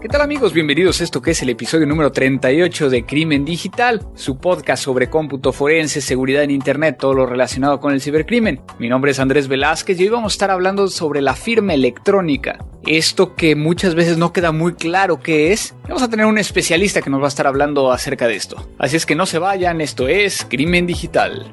[0.00, 0.52] ¿Qué tal amigos?
[0.52, 5.10] Bienvenidos a esto que es el episodio número 38 de Crimen Digital, su podcast sobre
[5.10, 8.60] cómputo forense, seguridad en Internet, todo lo relacionado con el cibercrimen.
[8.78, 12.64] Mi nombre es Andrés Velázquez y hoy vamos a estar hablando sobre la firma electrónica.
[12.86, 15.74] Esto que muchas veces no queda muy claro qué es.
[15.82, 18.70] Vamos a tener un especialista que nos va a estar hablando acerca de esto.
[18.78, 21.52] Así es que no se vayan, esto es Crimen Digital.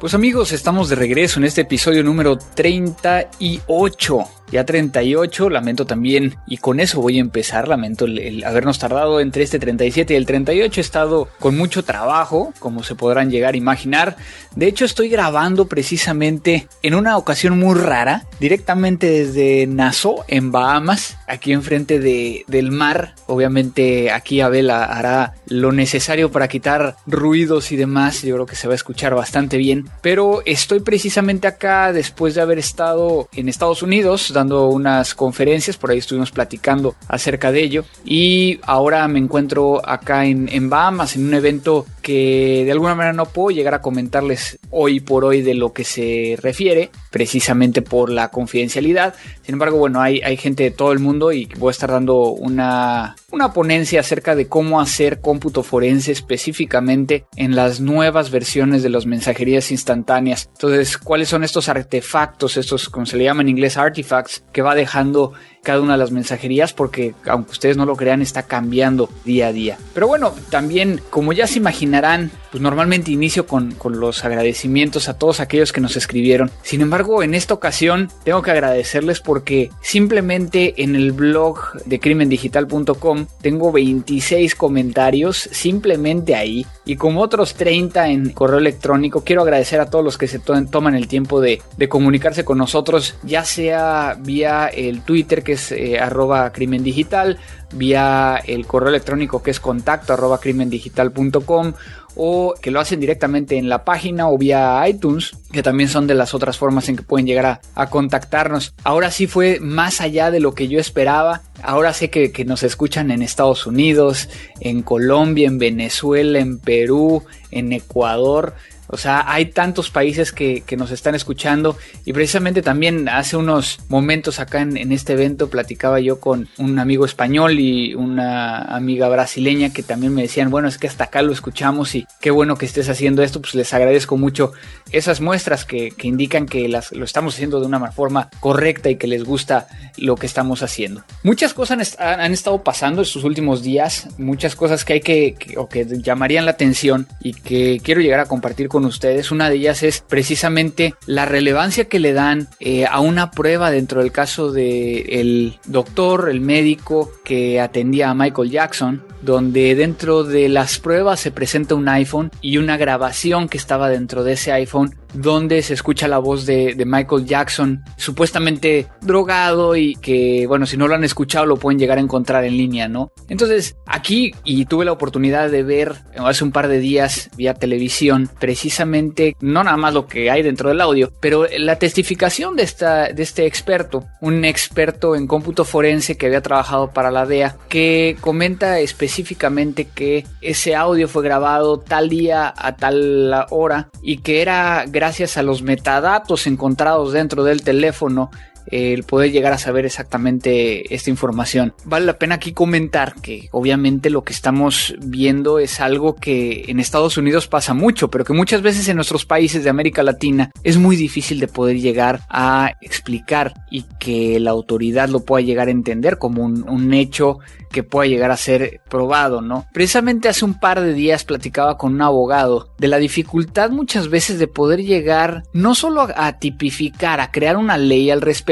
[0.00, 6.58] Pues amigos, estamos de regreso en este episodio número 38 ya 38, lamento también, y
[6.58, 10.80] con eso voy a empezar, lamento el, habernos tardado entre este 37 y el 38,
[10.80, 14.16] he estado con mucho trabajo, como se podrán llegar a imaginar,
[14.54, 21.16] de hecho estoy grabando precisamente en una ocasión muy rara, directamente desde Nassau, en Bahamas,
[21.26, 27.76] aquí enfrente de, del mar, obviamente aquí Abel hará lo necesario para quitar ruidos y
[27.76, 32.34] demás, yo creo que se va a escuchar bastante bien, pero estoy precisamente acá después
[32.34, 37.84] de haber estado en Estados Unidos, unas conferencias, por ahí estuvimos platicando acerca de ello.
[38.04, 43.12] Y ahora me encuentro acá en, en Bahamas, en un evento que de alguna manera
[43.12, 48.10] no puedo llegar a comentarles hoy por hoy de lo que se refiere, precisamente por
[48.10, 49.14] la confidencialidad.
[49.42, 52.30] Sin embargo, bueno, hay, hay gente de todo el mundo y voy a estar dando
[52.30, 58.90] una, una ponencia acerca de cómo hacer cómputo forense específicamente en las nuevas versiones de
[58.90, 60.48] las mensajerías instantáneas.
[60.52, 64.74] Entonces, ¿cuáles son estos artefactos, estos, como se le llama en inglés, artifacts, que va
[64.74, 69.48] dejando cada una de las mensajerías porque aunque ustedes no lo crean está cambiando día
[69.48, 69.78] a día.
[69.94, 75.18] Pero bueno, también como ya se imaginarán, pues normalmente inicio con, con, los agradecimientos a
[75.18, 76.50] todos aquellos que nos escribieron.
[76.62, 83.26] Sin embargo, en esta ocasión tengo que agradecerles porque simplemente en el blog de crimendigital.com
[83.40, 89.22] tengo 26 comentarios simplemente ahí y como otros 30 en correo electrónico.
[89.22, 93.16] Quiero agradecer a todos los que se toman el tiempo de, de comunicarse con nosotros,
[93.22, 97.38] ya sea vía el Twitter que es eh, arroba crimen digital,
[97.72, 101.72] vía el correo electrónico que es contacto arroba crimendigital.com
[102.16, 106.14] o que lo hacen directamente en la página o vía iTunes, que también son de
[106.14, 108.74] las otras formas en que pueden llegar a, a contactarnos.
[108.82, 111.42] Ahora sí fue más allá de lo que yo esperaba.
[111.62, 114.28] Ahora sé que, que, nos escuchan en Estados Unidos,
[114.60, 118.54] en Colombia, en Venezuela, en Perú, en Ecuador.
[118.92, 123.78] O sea, hay tantos países que, que, nos están escuchando y precisamente también hace unos
[123.88, 129.08] momentos acá en, en, este evento platicaba yo con un amigo español y una amiga
[129.08, 132.56] brasileña que también me decían, bueno, es que hasta acá lo escuchamos y qué bueno
[132.56, 134.52] que estés haciendo esto, pues les agradezco mucho
[134.92, 138.96] esas muestras que, que indican que las, lo estamos haciendo de una forma correcta y
[138.96, 141.02] que les gusta lo que estamos haciendo.
[141.22, 145.68] Muchas cosas han, estado pasando estos últimos días, muchas cosas que hay que, que, o
[145.68, 149.30] que llamarían la atención y que quiero llegar a compartir con ustedes.
[149.30, 154.00] Una de ellas es precisamente la relevancia que le dan eh, a una prueba dentro
[154.00, 160.48] del caso del el doctor, el médico que atendía a Michael Jackson, donde dentro de
[160.48, 164.79] las pruebas se presenta un iPhone y una grabación que estaba dentro de ese iPhone
[165.14, 170.76] donde se escucha la voz de, de, Michael Jackson, supuestamente drogado y que, bueno, si
[170.76, 173.12] no lo han escuchado lo pueden llegar a encontrar en línea, ¿no?
[173.28, 178.30] Entonces, aquí, y tuve la oportunidad de ver hace un par de días vía televisión,
[178.38, 183.08] precisamente, no nada más lo que hay dentro del audio, pero la testificación de, esta,
[183.08, 188.16] de este experto, un experto en cómputo forense que había trabajado para la DEA, que
[188.20, 194.69] comenta específicamente que ese audio fue grabado tal día a tal hora y que era
[194.86, 198.30] gracias a los metadatos encontrados dentro del teléfono
[198.66, 201.74] el poder llegar a saber exactamente esta información.
[201.84, 206.80] Vale la pena aquí comentar que obviamente lo que estamos viendo es algo que en
[206.80, 210.76] Estados Unidos pasa mucho, pero que muchas veces en nuestros países de América Latina es
[210.76, 215.72] muy difícil de poder llegar a explicar y que la autoridad lo pueda llegar a
[215.72, 217.38] entender como un, un hecho
[217.70, 219.66] que pueda llegar a ser probado, ¿no?
[219.72, 224.38] Precisamente hace un par de días platicaba con un abogado de la dificultad muchas veces
[224.38, 228.49] de poder llegar no solo a, tipificar, a crear una ley al respecto,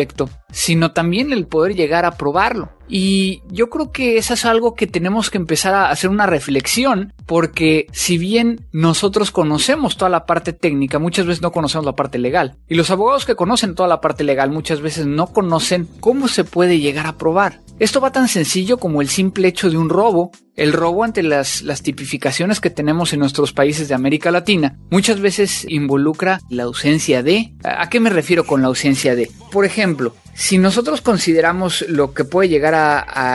[0.51, 2.78] sino también el poder llegar a probarlo.
[2.89, 7.13] Y yo creo que eso es algo que tenemos que empezar a hacer una reflexión,
[7.27, 12.19] porque si bien nosotros conocemos toda la parte técnica, muchas veces no conocemos la parte
[12.19, 12.57] legal.
[12.69, 16.45] Y los abogados que conocen toda la parte legal muchas veces no conocen cómo se
[16.45, 17.61] puede llegar a probar.
[17.79, 20.33] Esto va tan sencillo como el simple hecho de un robo.
[20.57, 25.21] El robo ante las, las tipificaciones que tenemos en nuestros países de América Latina muchas
[25.21, 27.55] veces involucra la ausencia de...
[27.63, 29.31] ¿A qué me refiero con la ausencia de?
[29.53, 32.78] Por ejemplo, si nosotros consideramos lo que puede llegar a,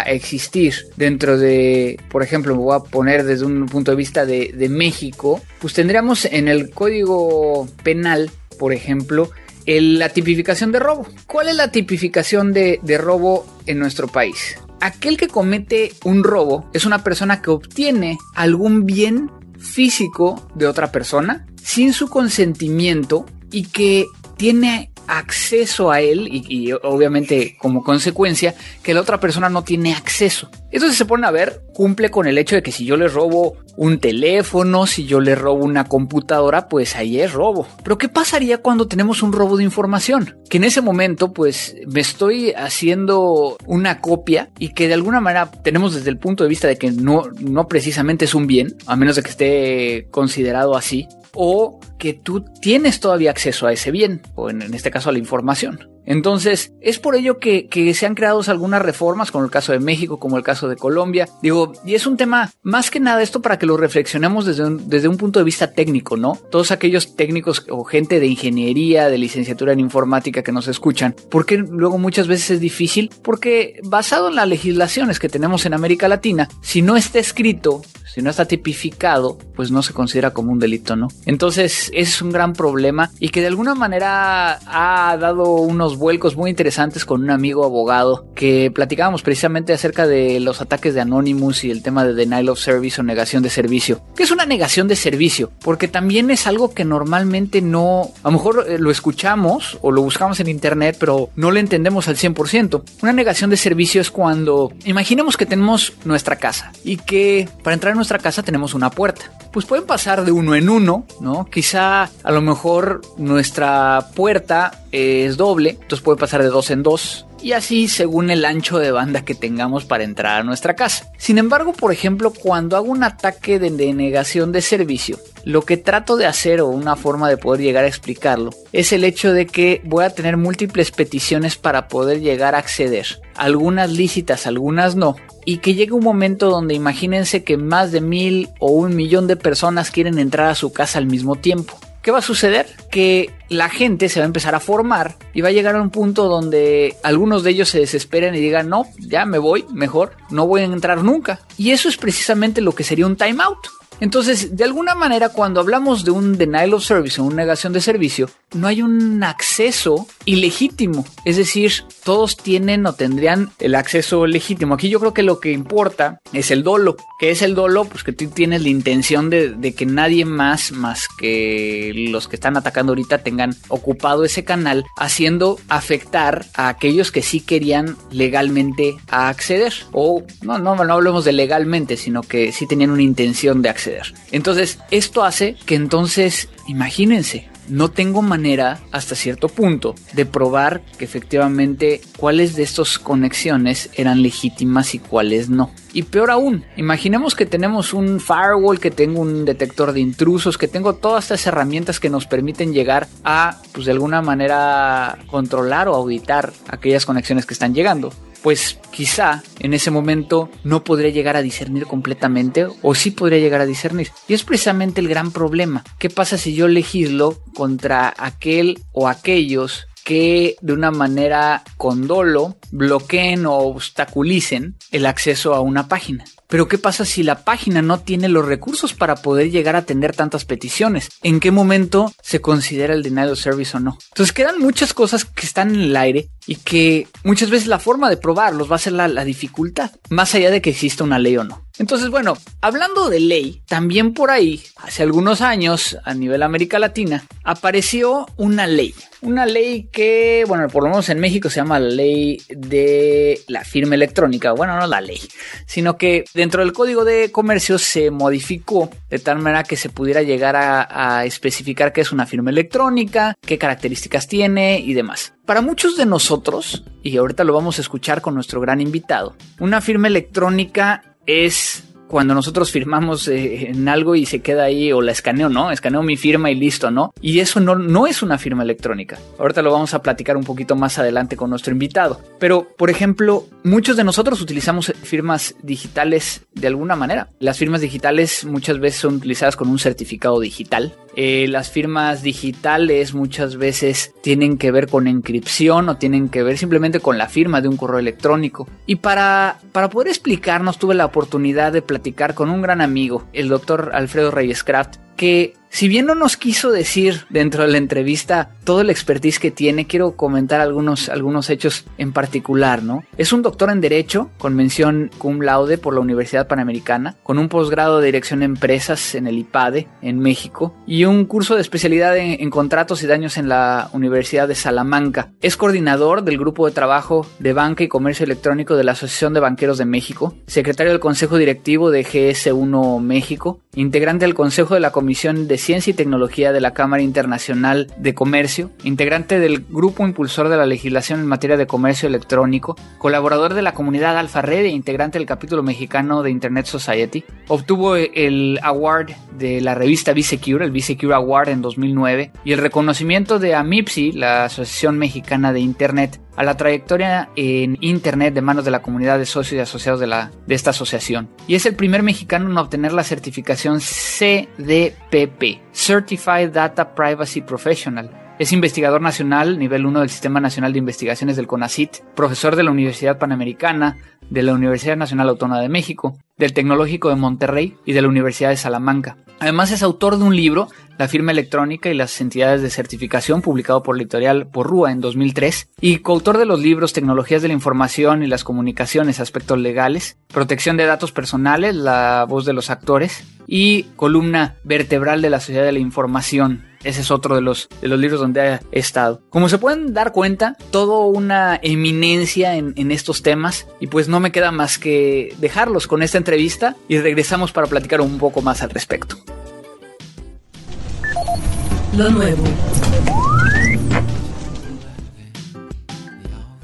[0.05, 4.67] existir dentro de, por ejemplo, me voy a poner desde un punto de vista de,
[4.69, 9.29] México, pues tendríamos en el código penal, por ejemplo,
[9.65, 11.07] la tipificación de robo.
[11.27, 14.57] ¿Cuál es la tipificación de robo en nuestro país?
[14.81, 20.91] Aquel que comete un robo es una persona que obtiene algún bien físico de otra
[20.91, 24.05] persona sin su consentimiento y que
[24.35, 30.49] tiene acceso a él y, obviamente como consecuencia que la otra persona no tiene acceso.
[30.71, 33.57] Entonces se pone a ver, cumple con el hecho de que si yo le robo
[33.75, 37.67] un teléfono, si yo le robo una computadora, pues ahí es robo.
[37.83, 40.37] Pero ¿qué pasaría cuando tenemos un robo de información?
[40.49, 45.49] Que en ese momento pues me estoy haciendo una copia y que de alguna manera
[45.63, 48.95] tenemos desde el punto de vista de que no, no precisamente es un bien, a
[48.95, 54.21] menos de que esté considerado así, o que tú tienes todavía acceso a ese bien,
[54.35, 55.92] o en, este caso a la información.
[56.05, 60.19] Entonces, es por ello que, se han creado algunas reformas, como el caso de México,
[60.19, 61.27] como el caso de Colombia.
[61.41, 64.89] Digo, y es un tema, más que nada esto para que lo reflexionemos desde un,
[64.89, 66.37] desde un punto de vista técnico, ¿no?
[66.51, 71.57] Todos aquellos técnicos o gente de ingeniería, de licenciatura en informática que nos escuchan, porque
[71.57, 76.49] luego muchas veces es difícil, porque basado en las legislaciones que tenemos en América Latina,
[76.61, 77.81] si no está escrito,
[78.13, 81.07] si no está tipificado, pues no se considera como un delito, ¿no?
[81.25, 86.49] Entonces, es un gran problema y que de alguna manera ha dado unos vuelcos muy
[86.49, 91.71] interesantes con un amigo abogado que platicábamos precisamente acerca de los ataques de Anonymous y
[91.71, 94.01] el tema de denial of service o negación de servicio.
[94.15, 95.51] ¿Qué es una negación de servicio?
[95.61, 100.01] Porque también es algo que normalmente no, a lo mejor eh, lo escuchamos o lo
[100.01, 102.83] buscamos en internet, pero no lo entendemos al 100%.
[103.01, 107.91] Una negación de servicio es cuando imaginemos que tenemos nuestra casa y que para entrar
[107.91, 109.31] en nuestra casa tenemos una puerta.
[109.53, 111.45] Pues pueden pasar de uno en uno, ¿no?
[111.45, 117.27] Quizá a lo mejor nuestra puerta es doble, entonces puede pasar de dos en dos
[117.43, 121.11] y así según el ancho de banda que tengamos para entrar a nuestra casa.
[121.17, 126.15] Sin embargo, por ejemplo, cuando hago un ataque de denegación de servicio, lo que trato
[126.15, 129.81] de hacer o una forma de poder llegar a explicarlo es el hecho de que
[129.83, 133.21] voy a tener múltiples peticiones para poder llegar a acceder.
[133.35, 138.49] Algunas lícitas, algunas no, y que llegue un momento donde imagínense que más de mil
[138.59, 141.77] o un millón de personas quieren entrar a su casa al mismo tiempo.
[142.03, 142.67] ¿Qué va a suceder?
[142.91, 145.89] Que la gente se va a empezar a formar y va a llegar a un
[145.89, 150.45] punto donde algunos de ellos se desesperen y digan, no, ya me voy, mejor, no
[150.45, 151.39] voy a entrar nunca.
[151.57, 153.57] Y eso es precisamente lo que sería un timeout.
[154.03, 157.79] Entonces, de alguna manera, cuando hablamos de un denial of service o una negación de
[157.79, 161.05] servicio, no hay un acceso ilegítimo.
[161.23, 161.71] Es decir,
[162.03, 164.73] todos tienen o tendrían el acceso legítimo.
[164.73, 166.97] Aquí yo creo que lo que importa es el dolo.
[167.17, 167.85] ¿Qué es el dolo?
[167.85, 172.57] Pues que tú tienes la intención de, que nadie más, más que los que están
[172.57, 179.73] atacando ahorita, tengan ocupado ese canal, haciendo afectar a aquellos que sí querían legalmente acceder.
[179.93, 183.92] O no, no, no hablemos de legalmente, sino que sí tenían una intención de acceder
[184.31, 191.05] entonces, esto hace que entonces, imagínense, no tengo manera hasta cierto punto de probar que
[191.05, 195.71] efectivamente cuáles de estas conexiones eran legítimas y cuáles no.
[195.93, 200.67] Y peor aún, imaginemos que tenemos un firewall, que tengo un detector de intrusos, que
[200.67, 205.95] tengo todas estas herramientas que nos permiten llegar a, pues de alguna manera, controlar o
[205.95, 208.11] auditar aquellas conexiones que están llegando
[208.43, 213.61] pues quizá en ese momento no podría llegar a discernir completamente o sí podría llegar
[213.61, 214.09] a discernir.
[214.27, 215.83] Y es precisamente el gran problema.
[215.97, 222.57] ¿Qué pasa si yo legislo contra aquel o aquellos que de una manera con dolo
[222.71, 226.25] bloqueen o obstaculicen el acceso a una página.
[226.47, 230.15] Pero ¿qué pasa si la página no tiene los recursos para poder llegar a atender
[230.15, 231.09] tantas peticiones?
[231.23, 233.97] ¿En qué momento se considera el denial of service o no?
[234.09, 238.09] Entonces quedan muchas cosas que están en el aire y que muchas veces la forma
[238.09, 241.43] de probarlos va a ser la, dificultad, más allá de que exista una ley o
[241.43, 241.63] no.
[241.79, 247.25] Entonces, bueno, hablando de ley, también por ahí, hace algunos años, a nivel América Latina,
[247.43, 248.93] apareció una ley.
[249.21, 253.63] Una ley que, bueno, por lo menos en México se llama la ley de la
[253.63, 254.51] firma electrónica.
[254.51, 255.19] Bueno, no la ley,
[255.65, 260.21] sino que dentro del código de comercio se modificó de tal manera que se pudiera
[260.21, 265.33] llegar a, a especificar qué es una firma electrónica, qué características tiene y demás.
[265.45, 269.81] Para muchos de nosotros, y ahorita lo vamos a escuchar con nuestro gran invitado, una
[269.81, 271.83] firma electrónica es
[272.13, 275.71] cuando nosotros firmamos eh, en algo y se queda ahí o la escaneo, ¿no?
[275.71, 277.11] Escaneo mi firma y listo, ¿no?
[277.21, 279.17] Y eso no, no es una firma electrónica.
[279.39, 282.21] Ahorita lo vamos a platicar un poquito más adelante con nuestro invitado.
[282.37, 287.29] Pero, por ejemplo, muchos de nosotros utilizamos firmas digitales de alguna manera.
[287.39, 290.93] Las firmas digitales muchas veces son utilizadas con un certificado digital.
[291.15, 296.57] Eh, las firmas digitales muchas veces tienen que ver con encripción o tienen que ver
[296.59, 298.67] simplemente con la firma de un correo electrónico.
[298.85, 302.02] Y para, para poder explicarnos tuve la oportunidad de platicar
[302.35, 306.71] con un gran amigo, el doctor Alfredo Reyes Craft, que si bien no nos quiso
[306.71, 311.85] decir dentro de la entrevista todo el expertise que tiene, quiero comentar algunos, algunos hechos
[311.97, 313.03] en particular, ¿no?
[313.17, 317.49] Es un doctor en Derecho, con mención cum laude por la Universidad Panamericana, con un
[317.49, 322.15] posgrado de Dirección de Empresas en el IPADE, en México, y un curso de especialidad
[322.17, 325.31] en, contratos y daños en la Universidad de Salamanca.
[325.41, 329.39] Es coordinador del Grupo de Trabajo de Banca y Comercio Electrónico de la Asociación de
[329.39, 334.91] Banqueros de México, secretario del Consejo Directivo de GS1 México, integrante del Consejo de la
[334.91, 340.47] Comisión de Ciencia y Tecnología de la Cámara Internacional de Comercio, integrante del Grupo Impulsor
[340.47, 344.69] de la Legislación en materia de comercio electrónico, colaborador de la comunidad Alfa Red e
[344.69, 347.25] integrante del capítulo mexicano de Internet Society.
[347.49, 353.39] Obtuvo el award de la revista B-Secure, el B-Secure Award en 2009, y el reconocimiento
[353.39, 358.71] de AMIPSI, la Asociación Mexicana de Internet, a la trayectoria en Internet de manos de
[358.71, 361.29] la comunidad de socios y asociados de, esta asociación.
[361.47, 368.22] Y es el primer mexicano en obtener la certificación CDPP, Certified Data Privacy Professional.
[368.43, 372.71] Es investigador nacional, nivel 1 del Sistema Nacional de Investigaciones del CONACIT, profesor de la
[372.71, 373.95] Universidad Panamericana,
[374.29, 378.49] de la Universidad Nacional Autónoma de México, del Tecnológico de Monterrey y de la Universidad
[378.49, 379.15] de Salamanca.
[379.39, 383.81] Además es autor de un libro, La firma electrónica y las entidades de certificación, publicado
[383.81, 388.23] por la editorial Porrúa en 2003, y coautor de los libros Tecnologías de la Información
[388.23, 393.83] y las Comunicaciones, Aspectos Legales, Protección de Datos Personales, La Voz de los Actores, y
[393.95, 397.99] Columna Vertebral de la Sociedad de la Información, ese es otro de los, de los
[397.99, 399.21] libros donde he estado.
[399.29, 404.19] Como se pueden dar cuenta, todo una eminencia en, en, estos temas y pues no
[404.19, 408.61] me queda más que dejarlos con esta entrevista y regresamos para platicar un poco más
[408.61, 409.17] al respecto.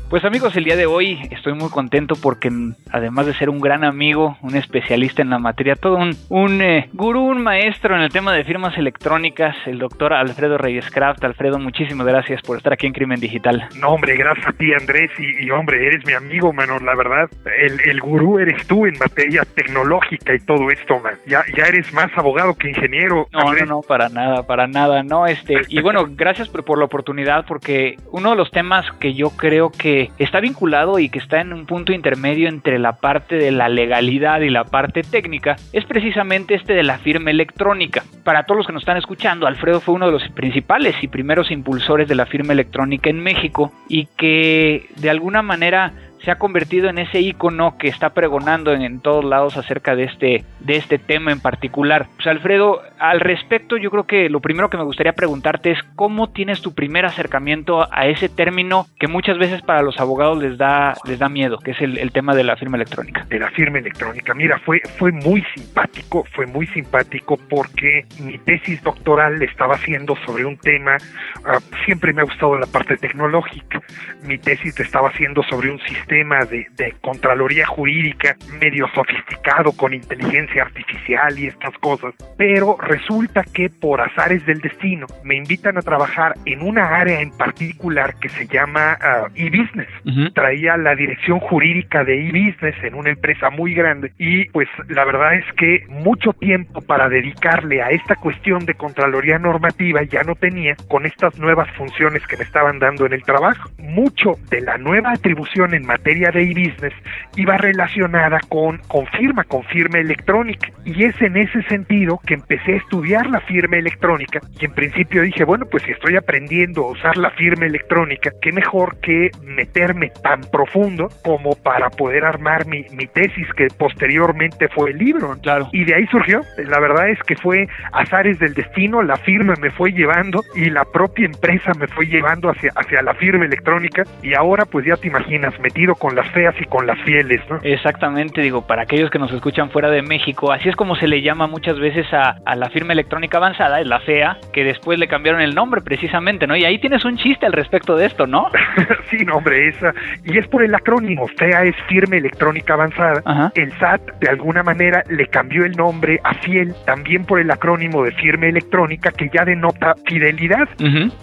[0.10, 2.50] Pues amigos, el día de hoy estoy muy contento porque
[2.92, 6.89] además de ser un gran amigo, un especialista en la materia, todo un, un eh,
[6.94, 11.24] gurú, un maestro en el tema de firmas electrónicas, el doctor Alfredo Reyes Craft.
[11.24, 13.70] Alfredo, muchísimas gracias por estar aquí en Crimen Digital.
[13.80, 17.30] No, hombre, gracias a ti Andrés y, y hombre, eres mi amigo, mano, la verdad.
[17.60, 21.13] El, el, gurú eres tú en materia tecnológica y todo esto, man.
[21.28, 23.28] Ya, ya eres más abogado que ingeniero.
[23.32, 23.68] No, Andrés.
[23.68, 27.46] no, no, para nada, para nada, no, este, y bueno, gracias por, por la oportunidad
[27.46, 31.53] porque uno de los temas que yo creo que está vinculado y que está en
[31.53, 36.56] un punto intermedio entre la parte de la legalidad y la parte técnica es precisamente
[36.56, 38.03] este de la firma electrónica.
[38.24, 41.51] Para todos los que nos están escuchando, Alfredo fue uno de los principales y primeros
[41.51, 46.89] impulsores de la firma electrónica en México y que de alguna manera se ha convertido
[46.89, 51.31] en ese icono que está pregonando en, todos lados acerca de este, de este tema
[51.31, 52.07] en particular.
[52.15, 56.29] Pues Alfredo, al respecto, yo creo que lo primero que me gustaría preguntarte es cómo
[56.29, 60.95] tienes tu primer acercamiento a ese término que muchas veces para los abogados les da,
[61.05, 63.25] les da miedo, que es el, tema de la firma electrónica.
[63.29, 64.33] De la firma electrónica.
[64.33, 70.43] Mira, fue, fue muy simpático, fue muy simpático porque mi tesis doctoral estaba haciendo sobre
[70.43, 70.97] un tema,
[71.45, 73.79] uh, siempre me ha gustado la parte tecnológica.
[74.23, 79.94] Mi tesis estaba haciendo sobre un sistema sistema de, de, Contraloría Jurídica medio sofisticado con
[79.94, 82.13] inteligencia artificial y estas cosas.
[82.38, 87.32] Pero resulta que por azares del destino me invitan a trabajar en una área en
[87.32, 89.89] particular que se llama uh, e-business.
[90.06, 90.34] Uh -huh.
[90.34, 95.36] Traía la dirección jurídica de e-business en una empresa muy grande y pues la verdad
[95.36, 100.75] es que mucho tiempo para dedicarle a esta cuestión de Contraloría normativa ya no tenía
[100.88, 103.70] con estas nuevas funciones que me estaban dando en el trabajo.
[103.78, 106.94] Mucho de la nueva atribución en materia de e-business
[107.36, 110.70] iba relacionada con, con firma, con firma electrónica.
[110.86, 115.22] Y es en ese sentido que empecé a estudiar la firma electrónica y en principio
[115.22, 120.12] dije, bueno, pues si estoy aprendiendo a usar la firma electrónica, qué mejor que meterme
[120.24, 125.38] tan profundo como para poder armar mi, mi tesis que posteriormente fue el libro.
[125.41, 125.70] Claro.
[125.72, 126.41] Y de ahí surgió.
[126.58, 130.86] La verdad es que fue azares del destino, la firma me fue llevando y la
[130.86, 135.08] propia empresa me fue llevando hacia, hacia la firma electrónica y ahora pues ya te
[135.08, 137.60] imaginas, metido con las feas y con las fieles, ¿no?
[137.63, 141.22] Exactamente, digo, para aquellos que nos escuchan fuera de México, así es como se le
[141.22, 145.08] llama muchas veces a, a la firma electrónica avanzada, es la fea, que después le
[145.08, 146.55] cambiaron el nombre precisamente, ¿no?
[146.55, 148.50] Y ahí tienes un chiste al respecto de esto, ¿no?
[149.10, 149.93] sí, no, hombre, esa.
[150.24, 153.22] Y es por el acrónimo, fea es firme electrónica avanzada.
[153.25, 153.51] Ajá.
[153.55, 158.03] El SAT, de alguna manera, le cambió el nombre a fiel, también por el acrónimo
[158.03, 160.67] de firme electrónica, que ya denota fidelidad.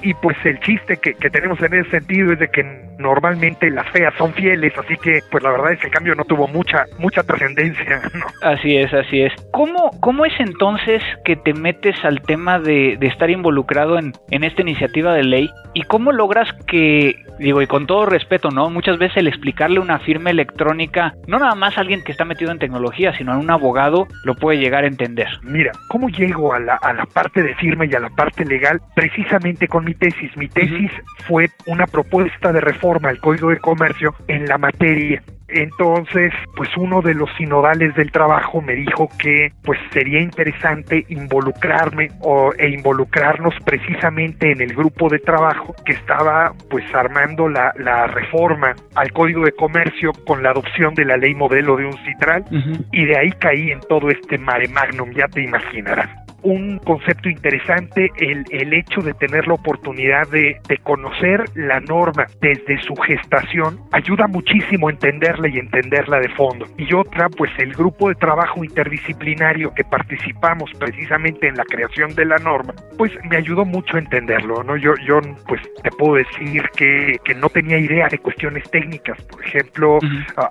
[0.03, 2.63] Y pues el chiste que, que tenemos en ese sentido es de que
[2.99, 6.25] normalmente las feas son fieles, así que pues la verdad es que el cambio no
[6.25, 8.27] tuvo mucha mucha trascendencia, ¿no?
[8.43, 9.33] Así es, así es.
[9.53, 14.45] ¿Cómo, cómo es entonces que te metes al tema de, de estar involucrado en, en
[14.45, 15.51] esta iniciativa de ley?
[15.75, 18.71] ¿Y cómo logras que, digo, y con todo respeto, ¿no?
[18.71, 22.51] Muchas veces el explicarle una firma electrónica, no nada más a alguien que está metido
[22.51, 25.29] en tecnología, sino a un abogado, lo puede llegar a entender.
[25.43, 28.81] Mira, ¿cómo llego a la, a la parte de firma y a la parte legal?
[28.95, 30.35] Precisamente con mi tesis.
[30.37, 30.91] Mi tesis
[31.27, 35.23] fue una propuesta de reforma al Código de Comercio en la materia.
[35.49, 42.09] Entonces, pues uno de los sinodales del trabajo me dijo que pues sería interesante involucrarme
[42.21, 48.09] o, e involucrarnos precisamente en el grupo de trabajo que estaba pues armando la, la
[48.09, 52.45] reforma al Código de Comercio con la adopción de la ley modelo de un citral
[52.91, 56.26] y de ahí caí en todo este mare magnum, ya te imaginarás.
[56.43, 62.27] Un concepto interesante, el, el hecho de tener la oportunidad de, de conocer la norma
[62.41, 66.67] desde su gestación, ayuda muchísimo a entenderla y entenderla de fondo.
[66.77, 72.25] Y otra, pues el grupo de trabajo interdisciplinario que participamos precisamente en la creación de
[72.25, 74.77] la norma, pues me ayudó mucho a entenderlo, ¿no?
[74.77, 79.45] Yo, yo pues te puedo decir que, que no tenía idea de cuestiones técnicas, por
[79.45, 79.99] ejemplo,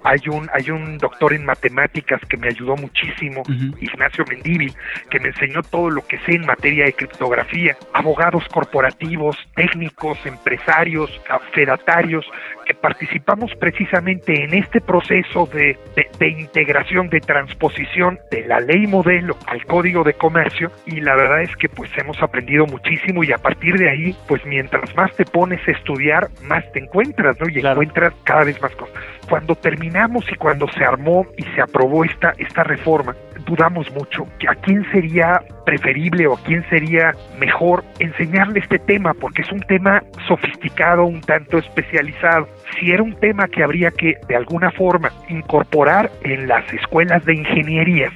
[0.03, 3.43] hay un hay un doctor en matemáticas que me ayudó muchísimo.
[3.79, 4.73] Ignacio Mendívil,
[5.09, 11.11] que me enseñó todo lo que sé en materia de criptografía, abogados corporativos, técnicos, empresarios,
[11.51, 12.25] fedatarios,
[12.65, 18.87] que participamos precisamente en este proceso de, de- de integración, de transposición de la ley
[18.87, 23.31] modelo al código de comercio y la verdad es que pues hemos aprendido muchísimo y
[23.31, 27.47] a partir de ahí pues mientras más te pones a estudiar más te encuentras, ¿no?
[27.49, 27.81] Y Claro.
[27.81, 28.95] encuentras cada vez más cosas.
[29.29, 34.47] Cuando terminamos y cuando se armó y se aprobó esta, esta reforma, dudamos mucho que
[34.47, 39.61] a quién sería preferible o a quién sería mejor enseñarle este tema, porque es un
[39.61, 42.47] tema sofisticado, un tanto especializado.
[42.79, 47.35] Si era un tema que habría que, de alguna forma, incorporar en las escuelas de
[47.35, 48.11] ingeniería,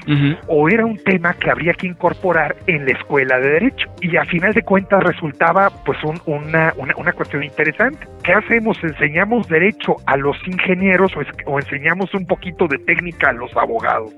[0.47, 3.87] o era un tema que habría que incorporar en la escuela de derecho.
[4.01, 8.05] Y a final de cuentas resultaba pues un- una, una, una cuestión interesante.
[8.23, 8.77] ¿Qué hacemos?
[8.83, 13.55] ¿Enseñamos derecho a los ingenieros o, es- o enseñamos un poquito de técnica a los
[13.55, 14.13] abogados?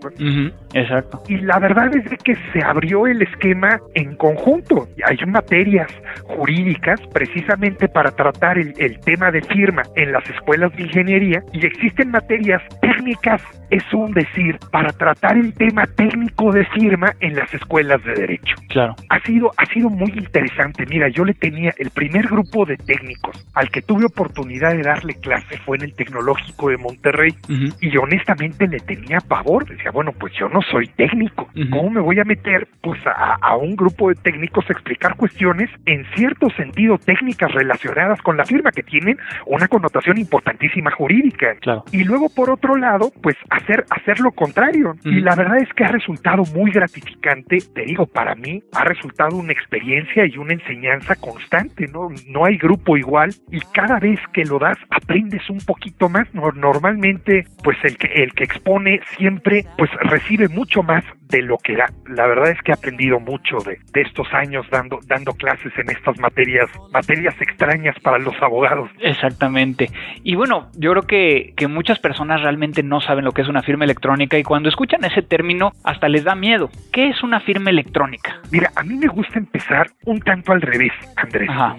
[0.73, 1.21] Exacto.
[1.27, 4.88] Y la verdad es de que se abrió el esquema en conjunto.
[5.06, 5.88] Hay materias
[6.23, 11.65] jurídicas precisamente para tratar el, el tema de firma en las escuelas de ingeniería y
[11.65, 17.54] existen materias técnicas, es un decir, para tratar el tema técnico de firma en las
[17.54, 18.96] escuelas de derecho Claro.
[19.10, 20.86] ha sido, ha sido muy interesante.
[20.88, 25.15] Mira, yo le tenía el primer grupo de técnicos al que tuve oportunidad de darle
[25.15, 27.34] clase fue en el Tecnológico de Monterrey
[27.82, 29.67] y honestamente le tenía pavor.
[29.67, 31.48] Decía, bueno, pues yo no soy técnico.
[31.70, 35.70] ¿Cómo me voy a meter pues a, a un grupo de técnicos a explicar cuestiones
[35.86, 41.56] en cierto sentido técnicas relacionadas con la firma que tienen una connotación importantísima jurídica?
[41.62, 41.84] Claro.
[41.91, 45.84] y luego por otro lado pues hacer hacer lo contrario y la verdad es que
[45.84, 51.15] ha resultado muy gratificante te digo para mí ha resultado una experiencia y una enseñanza
[51.15, 56.10] constante no no hay grupo igual y cada vez que lo das aprendes un poquito
[56.10, 61.41] más No- normalmente pues el que el que expone siempre pues recibe mucho más de
[61.41, 65.00] lo que da la verdad es que he aprendido mucho de, de estos años dando
[65.08, 69.89] dando clases en estas materias materias extrañas para los abogados Exactamente.
[70.24, 73.62] Y bueno, yo creo que, que muchas personas realmente no saben lo que es una
[73.62, 76.70] firma electrónica y cuando escuchan ese término hasta les da miedo.
[76.91, 78.39] ¿Qué es una firma electrónica?
[78.52, 81.50] Mira, a mí me gusta empezar un tanto al revés, Andrés.
[81.50, 81.76] Ajá.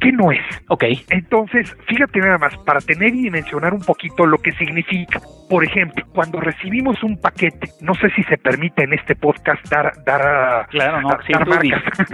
[0.00, 0.40] ¿Qué no es?
[0.68, 0.84] Ok.
[1.10, 5.20] Entonces, fíjate nada más, para tener y dimensionar un poquito lo que significa.
[5.48, 9.92] Por ejemplo, cuando recibimos un paquete, no sé si se permite en este podcast dar,
[10.06, 11.32] dar, Claro, no, dar sí.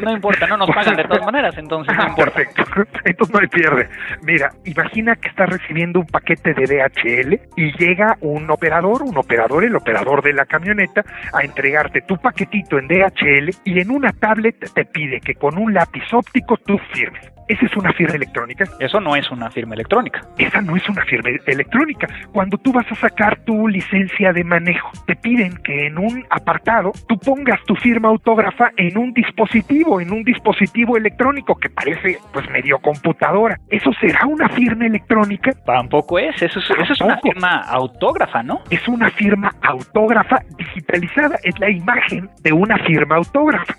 [0.03, 2.33] No importa, no nos pagan de todas maneras, entonces no Ah, importa.
[2.35, 2.65] perfecto.
[3.05, 3.89] Entonces no hay pierde.
[4.23, 9.65] Mira, imagina que estás recibiendo un paquete de DHL y llega un operador, un operador,
[9.65, 14.57] el operador de la camioneta, a entregarte tu paquetito en DHL y en una tablet
[14.75, 17.33] te pide que con un lápiz óptico tú firmes.
[17.49, 18.65] Esa es una firma electrónica?
[18.81, 20.23] Eso no es una firma electrónica.
[20.37, 22.09] Esa no es una firma electrónica.
[22.33, 26.93] Cuando tú vas a sacar tu licencia de manejo, te piden que en un apartado
[27.09, 32.49] tú pongas tu firma autógrafa en un dispositivo, en un dispositivo electrónico que parece pues
[32.51, 33.59] medio computadora.
[33.69, 35.53] ¿Eso será una firma electrónica?
[35.65, 38.61] Tampoco es, eso es, eso es una firma autógrafa, ¿no?
[38.71, 43.75] Es una firma autógrafa digitalizada, es la imagen de una firma autógrafa.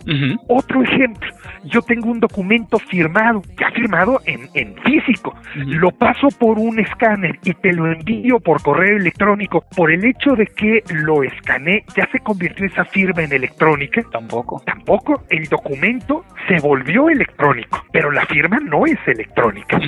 [0.47, 1.29] Otro ejemplo,
[1.65, 7.39] yo tengo un documento firmado, ya firmado en, en físico, lo paso por un escáner
[7.43, 9.63] y te lo envío por correo electrónico.
[9.75, 14.01] Por el hecho de que lo escaneé, ya se convirtió esa firma en electrónica.
[14.11, 14.61] Tampoco.
[14.65, 15.23] Tampoco.
[15.29, 19.79] El documento se volvió electrónico, pero la firma no es electrónica.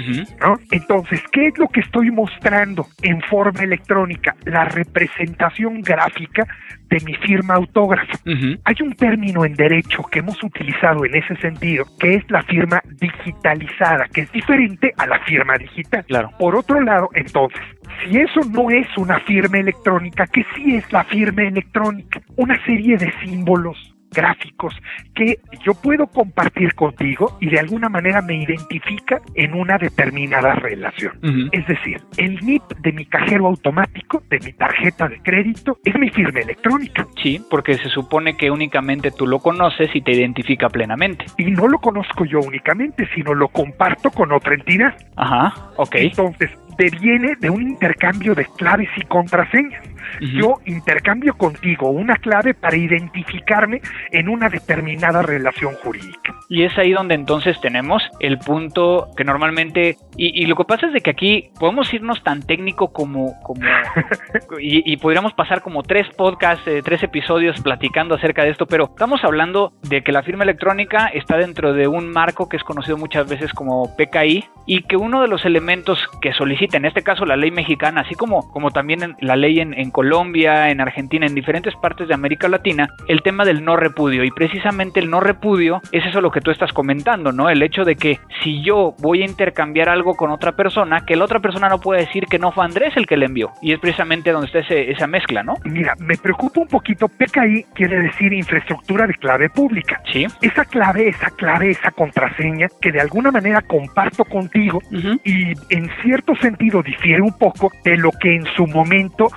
[0.42, 0.58] ¿no?
[0.72, 4.36] Entonces, ¿qué es lo que estoy mostrando en forma electrónica?
[4.46, 6.48] La representación gráfica
[6.90, 8.18] de mi firma autógrafa.
[8.26, 12.82] Hay un término en derecho que hemos utilizado en ese sentido, que es la firma
[13.00, 16.04] digitalizada, que es diferente a la firma digital.
[16.08, 16.32] Claro.
[16.40, 17.62] Por otro lado, entonces,
[18.04, 22.22] si eso no es una firma electrónica, ¿qué sí es la firma electrónica?
[22.38, 23.78] Una serie de símbolos,
[24.12, 24.74] gráficos
[25.14, 31.14] que yo puedo compartir contigo y de alguna manera me identifica en una determinada relación.
[31.52, 36.10] Es decir, el NIP de mi cajero automático, de mi tarjeta de crédito, es mi
[36.10, 37.08] firma electrónica.
[37.22, 41.26] Sí, porque se supone que únicamente tú lo conoces y te identifica plenamente.
[41.38, 44.96] Y no lo conozco yo únicamente, sino lo comparto con otra entidad.
[45.16, 45.96] Ajá, ok.
[45.96, 49.84] Entonces, deviene de un intercambio de claves y contraseñas.
[50.22, 56.36] Yo intercambio contigo una clave para identificarme en una determinada relación jurídica.
[56.50, 60.94] Y es ahí donde entonces tenemos el punto que normalmente, y, lo que pasa es
[60.94, 63.62] de que aquí podemos irnos tan técnico como, como
[64.60, 69.24] y, podríamos pasar como tres podcasts, eh, tres episodios platicando acerca de esto, pero estamos
[69.24, 73.30] hablando de que la firma electrónica está dentro de un marco que es conocido muchas
[73.30, 77.36] veces como PKI y que uno de los elementos que solicita, en este caso la
[77.36, 81.76] ley mexicana, así como, como también la ley en, en Colombia, en Argentina, en diferentes
[81.76, 84.24] partes de América Latina, el tema del no repudio.
[84.24, 87.50] Y precisamente el no repudio es eso lo que tú estás comentando, ¿no?
[87.50, 91.26] El hecho de que si yo voy a intercambiar algo con otra persona, que la
[91.26, 93.52] otra persona no puede decir que no fue Andrés el que le envió.
[93.62, 95.56] Y es precisamente donde está esa mezcla, ¿no?
[95.66, 97.10] Mira, me preocupa un poquito.
[97.10, 100.02] PKI quiere decir infraestructura de clave pública.
[100.14, 100.26] Sí.
[100.42, 104.82] Esa clave, esa clave, esa contraseña que de alguna manera comparto contigo
[105.26, 109.28] y en cierto sentido difiere un poco de lo que en su momento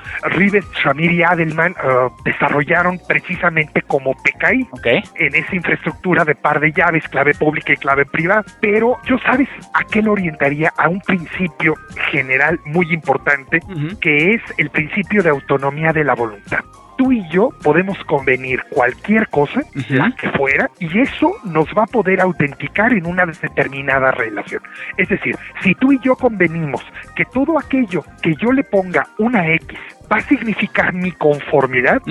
[0.60, 4.68] Shamir y Adelman uh, desarrollaron precisamente como PKI
[5.16, 8.44] en esa infraestructura de par de llaves, clave pública y clave privada.
[8.60, 11.74] Pero yo sabes a qué lo orientaría a un principio
[12.10, 13.60] general muy importante
[14.00, 16.60] que es el principio de autonomía de la voluntad
[16.96, 21.86] tú y yo podemos convenir cualquier cosa, la que fuera, y eso nos va a
[21.86, 24.62] poder autenticar en una determinada relación.
[24.96, 26.82] Es decir, si tú y yo convenimos
[27.16, 29.78] que todo aquello que yo le ponga una X
[30.12, 32.02] va a significar mi conformidad,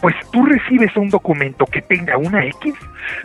[0.00, 2.74] pues tú recibes un documento que tenga una X,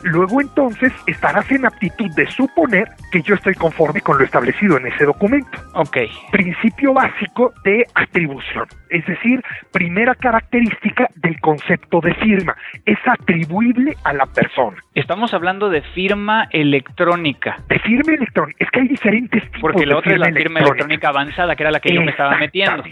[0.04, 4.88] luego entonces estarás en aptitud de suponer que yo estoy conforme con lo establecido en
[4.88, 5.58] ese documento.
[5.74, 5.98] Ok.
[6.32, 14.14] Principio básico de atribución, es decir, primera característica del concepto de firma, es atribuible a
[14.14, 14.78] la persona.
[14.94, 17.58] Estamos hablando de firma electrónica.
[17.70, 21.10] De firma electrónica, es que hay diferentes tipos Porque la otra es la firma electrónica
[21.10, 22.84] avanzada, que era la que yo me estaba metiendo.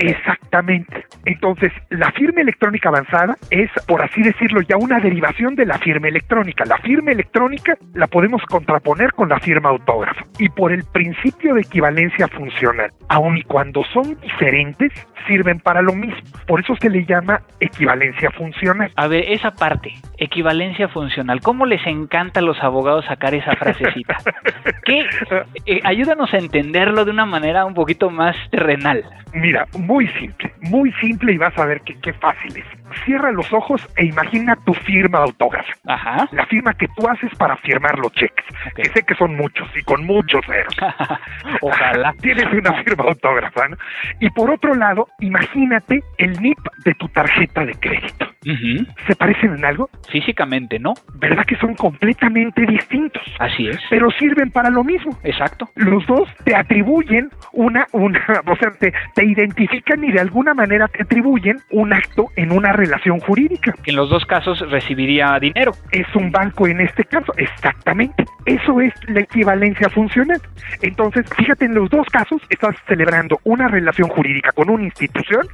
[0.00, 0.85] Exactamente.
[1.24, 6.08] Entonces, la firma electrónica avanzada es, por así decirlo, ya una derivación de la firma
[6.08, 6.64] electrónica.
[6.64, 10.24] La firma electrónica la podemos contraponer con la firma autógrafa.
[10.38, 14.92] Y por el principio de equivalencia funcional, aun y cuando son diferentes,
[15.26, 16.16] sirven para lo mismo.
[16.46, 18.90] Por eso se le llama equivalencia funcional.
[18.96, 24.16] A ver, esa parte, equivalencia funcional, ¿cómo les encanta a los abogados sacar esa frasecita?
[25.66, 29.04] Eh, ayúdanos a entenderlo de una manera un poquito más terrenal.
[29.34, 32.64] Mira, muy simple, muy simple y vas a ver qué fácil es.
[33.04, 35.72] Cierra los ojos e imagina tu firma autógrafa.
[35.86, 36.28] Ajá.
[36.32, 38.44] La firma que tú haces para firmar los cheques.
[38.74, 40.74] Que sé que son muchos y con muchos ceros.
[41.60, 42.12] Ojalá.
[42.20, 43.76] Tienes una firma autógrafa, ¿no?
[44.20, 48.35] Y por otro lado, imagínate el NIP de tu tarjeta de crédito.
[49.06, 49.90] ¿Se parecen en algo?
[50.10, 50.94] Físicamente, ¿no?
[51.14, 53.22] ¿Verdad que son completamente distintos?
[53.38, 53.78] Así es.
[53.90, 55.18] Pero sirven para lo mismo.
[55.24, 55.68] Exacto.
[55.74, 60.88] Los dos te atribuyen una, una, o sea, te, te identifican y de alguna manera
[60.88, 63.74] te atribuyen un acto en una relación jurídica.
[63.84, 65.72] En los dos casos recibiría dinero.
[65.90, 68.24] Es un banco en este caso, exactamente.
[68.44, 70.40] Eso es la equivalencia funcional.
[70.82, 75.46] Entonces, fíjate, en los dos casos estás celebrando una relación jurídica con una institución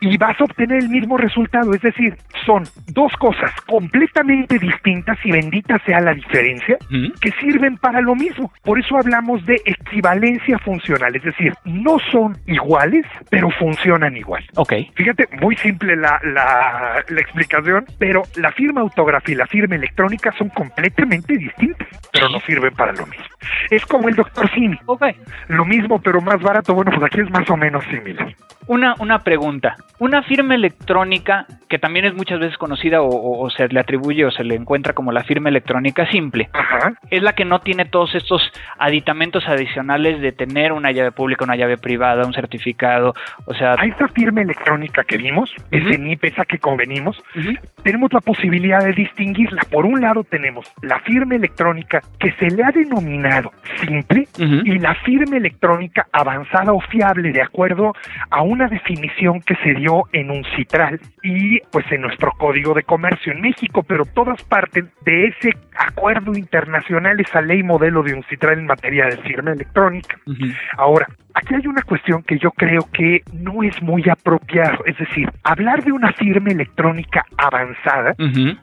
[0.00, 1.74] y vas a obtener el mismo resultado.
[1.74, 6.76] Es decir, son dos cosas completamente distintas y bendita sea la diferencia
[7.20, 8.52] que sirven para lo mismo.
[8.62, 14.44] Por eso hablamos de equivalencia funcional, es decir, no son iguales, pero funcionan igual.
[14.56, 14.72] Ok.
[14.94, 20.32] Fíjate, muy simple la, la, la explicación, pero la firma autógrafa y la firma electrónica
[20.38, 23.24] son completamente distintas, pero no sirven para lo mismo.
[23.70, 24.78] Es como el doctor Simi.
[24.86, 25.04] Ok.
[25.48, 26.74] Lo mismo, pero más barato.
[26.74, 28.34] Bueno, pues aquí es más o menos similar.
[28.68, 29.76] Una, una pregunta.
[29.98, 34.30] Una firma electrónica, que también es muchas veces conocida o, o se le atribuye o
[34.30, 36.94] se le encuentra como la firma electrónica simple, Ajá.
[37.10, 38.42] es la que no tiene todos estos
[38.78, 43.14] aditamentos adicionales de tener una llave pública, una llave privada, un certificado,
[43.46, 43.74] o sea...
[43.78, 47.22] A esta firma electrónica que vimos, ese NIP, esa que convenimos,
[47.82, 49.62] tenemos la posibilidad de distinguirla.
[49.70, 54.94] Por un lado tenemos la firma electrónica que se le ha denominado simple y la
[54.96, 57.92] firma electrónica avanzada o fiable de acuerdo
[58.30, 62.84] a una definición que se dio en un citral y pues en nuestro código de
[62.84, 68.22] comercio en México, pero todas parten de ese acuerdo internacional, esa ley modelo de un
[68.24, 70.18] citral en materia de firma electrónica.
[70.78, 71.06] Ahora,
[71.36, 75.84] aquí hay una cuestión que yo creo que no es muy apropiado, es decir, hablar
[75.84, 78.14] de una firma electrónica avanzada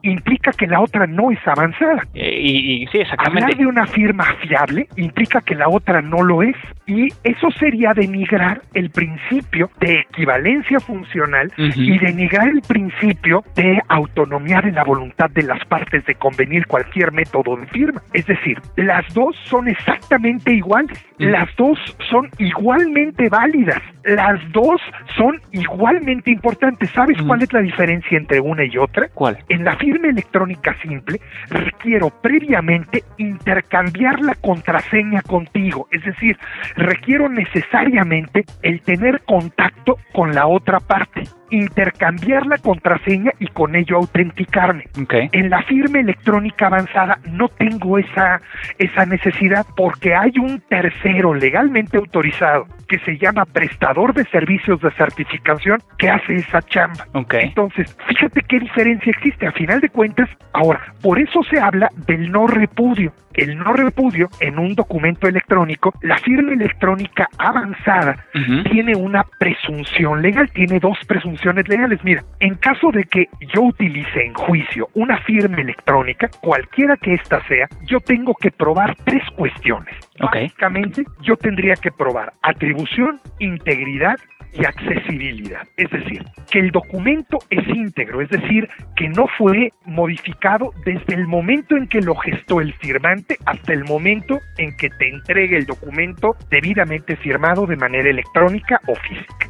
[0.01, 2.03] implica que la otra no es avanzada.
[2.13, 3.55] Eh, y, y sí, Hablar exactamente.
[3.57, 6.55] de una firma fiable implica que la otra no lo es
[6.85, 11.81] y eso sería denigrar el principio de equivalencia funcional Ujú.
[11.81, 17.11] y denigrar el principio de autonomía de la voluntad de las partes de convenir cualquier
[17.11, 18.01] método de firma.
[18.13, 21.77] Es decir, las dos son exactamente iguales, las dos
[22.09, 22.29] son
[22.63, 24.79] igualmente válidas, las dos
[25.17, 26.89] son igualmente importantes.
[26.91, 29.09] ¿Sabes cuál es la diferencia entre una y otra?
[29.13, 29.37] ¿Cuál?
[29.49, 36.37] En la firma electrónica simple requiero previamente intercambiar la contraseña contigo, es decir,
[36.77, 41.23] requiero necesariamente el tener contacto con la otra parte,
[41.53, 44.85] intercambiar la contraseña y con ello autenticarme.
[45.01, 45.13] Ok.
[45.31, 48.41] En la firma electrónica avanzada no tengo esa,
[48.77, 54.91] esa necesidad porque hay un tercero legalmente autorizado que se llama prestador de servicios de
[54.91, 57.05] certificación que hace esa chamba.
[57.13, 57.35] Ok.
[57.35, 59.47] Entonces, fíjate qué diferencia existe.
[59.47, 63.13] A final de cuentas, ahora, por eso se habla del no repudio.
[63.33, 68.25] El no repudio en un documento electrónico, la firma electrónica avanzada
[68.71, 71.99] tiene una presunción legal, tiene dos presunciones legales.
[72.03, 77.41] Mira, en caso de que yo utilice en juicio una firma electrónica, cualquiera que ésta
[77.47, 79.95] sea, yo tengo que probar tres cuestiones.
[80.19, 84.17] Básicamente, yo tendría que probar atribución, integridad
[84.53, 85.63] y accesibilidad.
[85.77, 91.27] Es decir, que el documento es íntegro, es decir, que no fue modificado desde el
[91.27, 95.65] momento en que lo gestó el firmante hasta el momento en que te entregue el
[95.65, 99.49] documento debidamente firmado de manera electrónica o física.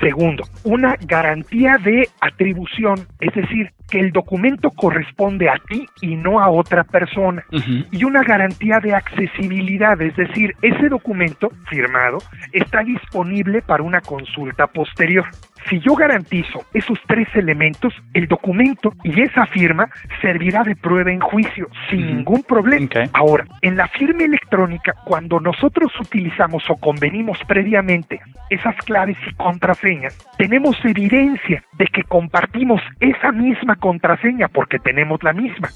[0.00, 6.40] Segundo, una garantía de atribución, es decir, que el documento corresponde a ti y no
[6.40, 7.44] a otra persona.
[7.90, 12.18] Y una garantía de accesibilidad, es decir, ese documento firmado
[12.52, 15.26] está disponible para una consulta posterior.
[15.68, 19.88] Si yo garantizo esos tres elementos, el documento y esa firma
[20.20, 22.88] servirá de prueba en juicio sin ningún problema.
[23.12, 30.16] Ahora, en la firma electrónica, cuando nosotros utilizamos o convenimos previamente esas claves y contraseñas,
[30.38, 35.68] tenemos evidencia de que compartimos esa misma contraseña porque tenemos la misma.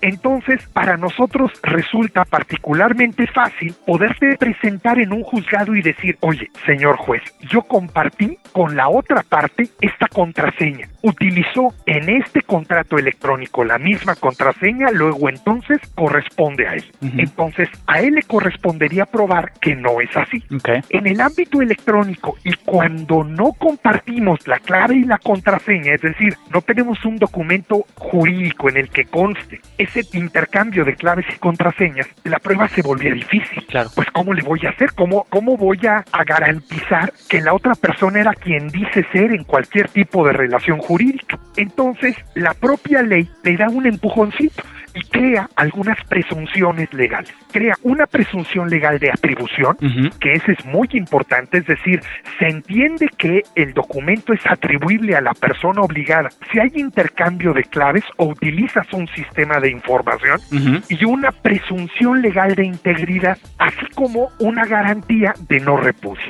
[0.00, 6.96] Entonces, para nosotros resulta particularmente fácil poderte presentar en un juzgado y decir, oye, señor
[6.96, 10.88] juez, yo compartí con la otra parte esta contraseña.
[11.02, 16.84] Utilizó en este contrato electrónico la misma contraseña, luego entonces corresponde a él.
[17.00, 17.18] Ujú.
[17.18, 20.42] Entonces, a él le correspondería probar que no es así.
[20.54, 20.68] Ok.
[20.90, 26.36] En el ámbito electrónico y cuando no compartimos la clave y la contraseña, es decir,
[26.52, 32.08] no tenemos un documento jurídico en el que conste ese intercambio de claves y contraseñas,
[32.24, 33.64] la prueba se volvía difícil.
[33.66, 33.90] Claro.
[33.94, 34.92] Pues ¿cómo le voy a hacer?
[34.94, 39.88] ¿Cómo, cómo voy a, a garantizar que la otra persona era quien dice en cualquier
[39.88, 41.38] tipo de relación jurídica?
[41.56, 44.62] Entonces, la propia ley le da un empujoncito
[44.96, 47.32] y crea algunas presunciones legales.
[47.52, 49.76] Crea una presunción legal de atribución,
[50.18, 52.00] que ese es muy importante, es decir,
[52.38, 56.30] se entiende que el documento es atribuible a la persona obligada.
[56.50, 60.40] Si hay intercambio de claves o utilizas un sistema de información,
[60.88, 66.24] y una presunción legal de integridad, así como una garantía de no repudio.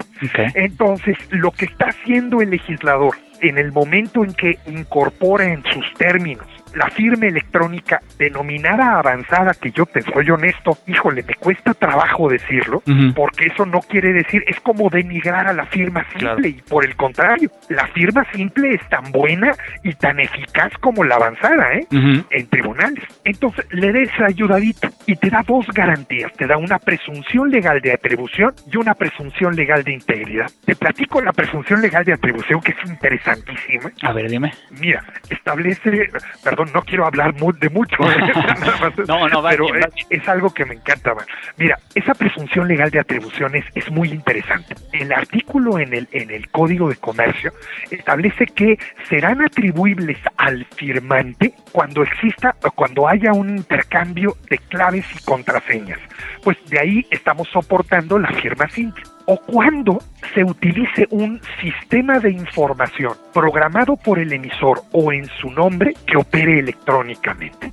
[0.55, 5.93] Entonces, lo que está haciendo el legislador en el momento en que incorpora en sus
[5.95, 12.29] términos la firma electrónica denominada avanzada, que yo te soy honesto, híjole, me cuesta trabajo
[12.29, 12.83] decirlo,
[13.15, 16.95] porque eso no quiere decir, es como denigrar a la firma simple, y por el
[16.97, 21.87] contrario, la firma simple es tan buena y tan eficaz como la avanzada, ¿eh?
[22.31, 23.05] En tribunales.
[23.25, 27.93] Entonces, le des ayudadito y te da dos garantías, te da una presunción legal de
[27.93, 30.51] atribución y una presunción legal de integridad.
[30.65, 33.91] Te platico la presunción legal de atribución que es interesantísima.
[34.03, 34.53] A ver, dime.
[34.81, 36.11] Mira, establece,
[36.45, 38.17] perdón, no quiero hablar de mucho, ¿eh?
[39.09, 39.67] no, pero
[40.11, 41.15] es, algo que me encanta.
[41.57, 44.75] Mira, esa presunción legal de atribuciones es muy interesante.
[44.93, 47.53] El artículo en el, en el Código de Comercio
[47.91, 55.07] establece que serán atribuibles al firmante cuando exista o cuando haya un intercambio de claves
[55.15, 56.01] y contraseñas.
[56.43, 59.99] Pues de ahí estamos soportando la firma simple o cuando
[60.35, 66.17] se utilice un sistema de información programado por el emisor o en su nombre que
[66.17, 67.73] opere electrónicamente.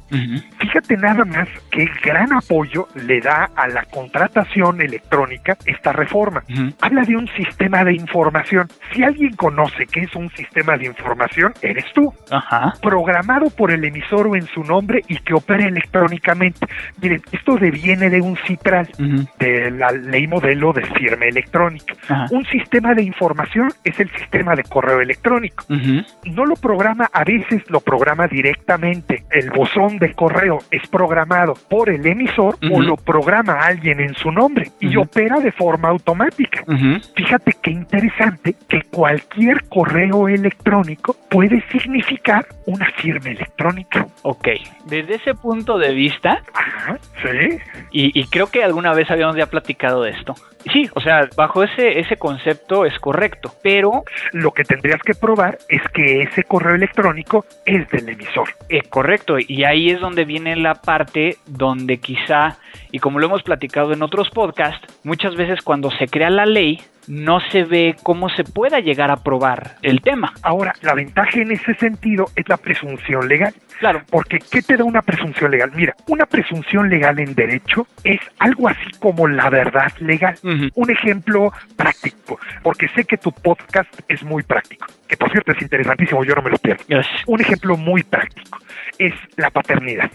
[0.59, 6.43] Fíjate nada más qué gran apoyo le da a la contratación electrónica esta reforma.
[6.81, 8.67] Habla de un sistema de información.
[8.93, 12.13] Si alguien conoce qué es un sistema de información, eres tú.
[12.81, 16.67] Programado por el emisor o en su nombre y que opere electrónicamente.
[17.01, 18.89] Miren, esto deviene de un CITRAL,
[19.39, 21.93] de la ley modelo de firma electrónica.
[22.31, 25.65] Un sistema de información es el sistema de correo electrónico.
[26.25, 29.23] No lo programa, a veces lo programa directamente.
[29.31, 34.31] El buzón de correo es programado por el emisor o lo programa alguien en su
[34.31, 36.63] nombre y opera de forma automática.
[37.15, 44.07] Fíjate qué interesante que cualquier correo electrónico puede significar una firma electrónica.
[44.23, 44.47] Ok,
[44.85, 46.41] desde ese punto de vista,
[47.21, 47.57] sí.
[47.91, 50.35] Y, y creo que alguna vez habíamos ya platicado de esto.
[50.71, 54.05] Sí, o sea, bajo ese, ese concepto es correcto, pero...
[54.31, 58.47] Lo que tendrías que probar es que ese correo electrónico es del emisor.
[58.69, 62.57] Es correcto, y ahí es donde viene la parte donde quizá,
[62.93, 66.81] y como lo hemos platicado en otros podcasts, muchas veces cuando se crea la ley,
[67.07, 70.33] no se ve cómo se pueda llegar a probar el tema.
[70.41, 73.53] Ahora, la ventaja en ese sentido es la presunción legal.
[73.79, 74.03] Claro.
[74.09, 75.71] Porque, ¿qué te da una presunción legal?
[75.75, 80.37] Mira, una presunción legal en derecho es algo así como la verdad legal.
[80.43, 85.61] Un ejemplo práctico, porque sé que tu podcast es muy práctico, que por cierto es
[85.61, 86.83] interesantísimo, yo no me lo pierdo.
[87.27, 88.57] Un ejemplo muy práctico
[88.97, 90.09] es la paternidad.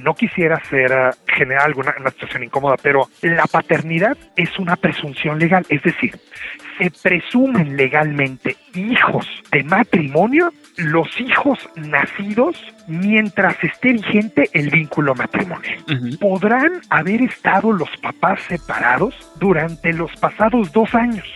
[0.00, 5.40] No quisiera ser uh, generar alguna una situación incómoda, pero la paternidad es una presunción
[5.40, 6.16] legal, es decir,
[6.78, 15.78] se presumen legalmente hijos de matrimonio los hijos nacidos mientras esté vigente el vínculo matrimonial.
[16.20, 21.26] Podrán haber estado los papás separados durante los pasados dos años,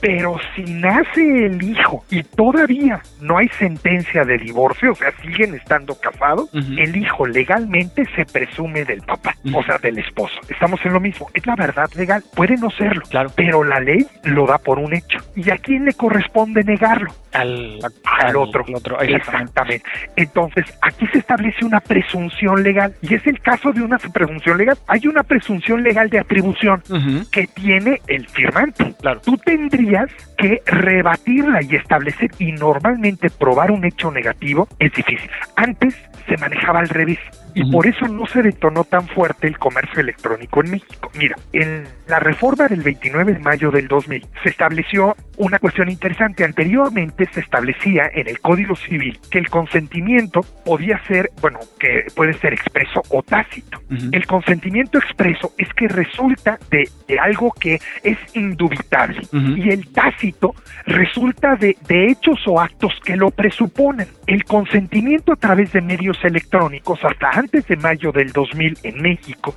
[0.00, 5.54] pero si nace el hijo y todavía no hay sentencia de divorcio, o sea, siguen
[5.54, 10.34] estando casados, el hijo legalmente se presume del papá, o sea, del esposo.
[10.48, 13.30] Estamos en lo mismo, es la verdad legal, puede no serlo, claro.
[13.34, 15.18] pero la ley lo da por un hecho.
[15.36, 17.12] ¿Y a quién le corresponde negarlo?
[17.32, 18.64] Al, al, otro.
[18.74, 19.00] otro.
[19.00, 19.84] Exactamente.
[20.16, 24.76] Entonces, aquí se establece una presunción legal y es el caso de una presunción legal.
[24.86, 26.82] Hay una presunción legal de atribución
[27.30, 28.94] que tiene el firmante.
[29.00, 29.20] Claro.
[29.20, 35.30] Tú tendrías que rebatirla y establecer y normalmente probar un hecho negativo es difícil.
[35.56, 35.94] Antes
[36.28, 37.18] se manejaba al revés
[37.58, 41.10] y por eso no se detonó tan fuerte el comercio electrónico en México.
[41.18, 46.44] Mira, en la reforma del 29 de mayo del 2000 se estableció una cuestión interesante.
[46.44, 52.34] Anteriormente se establecía en el Código Civil que el consentimiento podía ser, bueno, que puede
[52.34, 53.80] ser expreso o tácito.
[54.12, 56.88] El consentimiento expreso es que resulta de,
[57.20, 60.54] algo que es indubitable y el tácito
[60.86, 64.06] resulta de, de hechos o actos que lo presuponen.
[64.26, 69.56] El consentimiento a través de medios electrónicos hasta antes de mayo del 2000 en México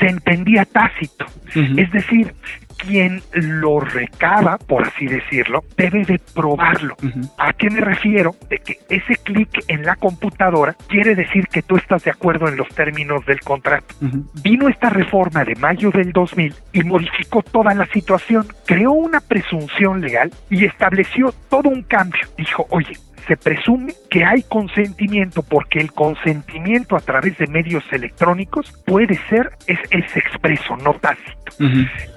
[0.00, 1.24] se entendía tácito,
[1.54, 2.34] es decir,
[2.76, 6.96] quien lo recaba, por así decirlo, debe de probarlo.
[7.38, 8.34] ¿A qué me refiero?
[8.48, 12.56] De que ese clic en la computadora quiere decir que tú estás de acuerdo en
[12.56, 13.94] los términos del contrato.
[14.42, 20.00] Vino esta reforma de mayo del 2000 y modificó toda la situación, creó una presunción
[20.00, 22.22] legal y estableció todo un cambio.
[22.36, 22.96] Dijo, oye,
[23.28, 29.52] se presume que hay consentimiento porque el consentimiento a través de medios electrónicos puede ser,
[29.66, 31.52] es, es expreso, no tácito.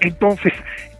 [0.00, 0.52] Entonces,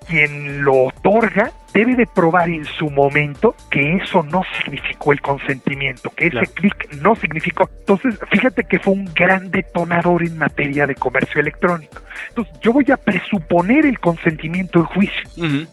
[0.06, 6.10] quien lo otorga debe de probar en su momento que eso no significó el consentimiento,
[6.10, 7.68] que ese clic no significó.
[7.80, 12.02] Entonces, fíjate que fue un gran detonador en materia de comercio electrónico.
[12.28, 15.22] Entonces, yo voy a presuponer el consentimiento en juicio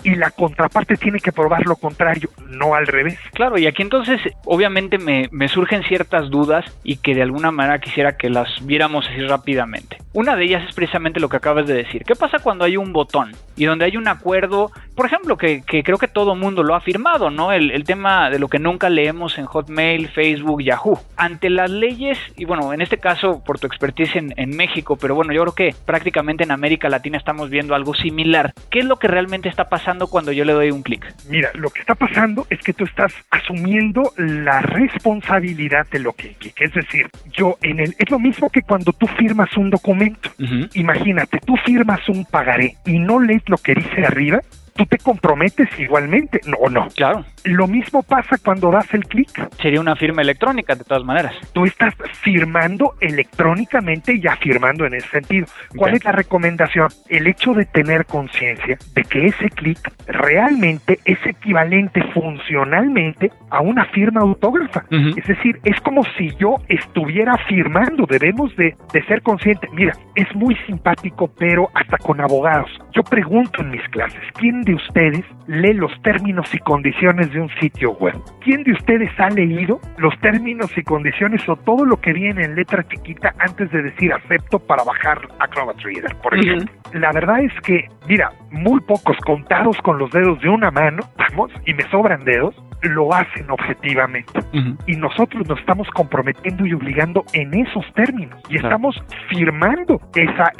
[0.03, 3.17] y la contraparte tiene que probar lo contrario, no al revés.
[3.33, 7.79] Claro, y aquí entonces obviamente me, me surgen ciertas dudas y que de alguna manera
[7.79, 9.97] quisiera que las viéramos así rápidamente.
[10.13, 12.03] Una de ellas es precisamente lo que acabas de decir.
[12.03, 15.97] ¿Qué pasa cuando hay un botón y donde hay un acuerdo, por ejemplo, que, creo
[15.97, 17.53] que todo mundo lo ha firmado, ¿no?
[17.53, 20.99] El, el, tema de lo que nunca leemos en Hotmail, Facebook, Yahoo.
[21.15, 25.15] Ante las leyes, y bueno, en este caso por tu expertise en, en México, pero
[25.15, 28.51] bueno, yo creo que prácticamente en América Latina estamos viendo algo similar.
[28.69, 31.15] ¿Qué es lo que realmente está pasando cuando yo le doy un clic?
[31.29, 36.27] Mira, lo que está pasando es que tú estás asumiendo la responsabilidad de lo que
[36.27, 36.65] implica.
[36.65, 40.29] Es decir, yo en el es lo mismo que cuando tú firmas un documento.
[40.73, 44.41] Imagínate, tú firmas un pagaré y no lees lo que dice arriba,
[44.79, 46.87] tú te comprometes igualmente, ¿no o no?
[46.95, 47.25] Claro.
[47.43, 49.29] Lo mismo pasa cuando das el clic.
[49.61, 51.33] Sería una firma electrónica, de todas maneras.
[51.51, 55.47] Tú estás firmando electrónicamente y afirmando en ese sentido.
[55.75, 56.87] ¿Cuál es la recomendación?
[57.09, 63.83] El hecho de tener conciencia de que ese clic realmente es equivalente funcionalmente a una
[63.87, 64.85] firma autógrafa.
[64.89, 68.05] Es decir, es como si yo estuviera firmando.
[68.05, 69.69] Debemos de, de ser conscientes.
[69.73, 72.69] Mira, es muy simpático, pero hasta con abogados.
[72.93, 77.49] Yo pregunto en mis clases, ¿quién de ustedes lee los términos y condiciones de un
[77.59, 78.13] sitio web?
[78.41, 82.53] ¿Quién de ustedes ha leído los términos y condiciones o todo lo que viene en
[82.55, 86.71] letra chiquita antes de decir acepto para bajar Acrobat Reader, por ejemplo?
[86.93, 91.51] La verdad es que, mira, muy pocos contados con los dedos de una mano, vamos,
[91.65, 94.39] y me sobran dedos, lo hacen objetivamente.
[94.87, 98.41] Y nosotros nos estamos comprometiendo y obligando en esos términos.
[98.49, 98.95] Y estamos
[99.29, 100.51] firmando esa,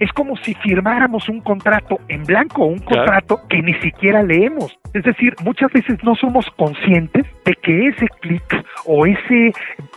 [0.00, 4.78] Es como si firmáramos un contrato en blanco, un contrato que ni siquiera leemos.
[4.94, 8.44] Es decir, muchas veces no somos conscientes de que ese clic
[8.84, 9.52] o ese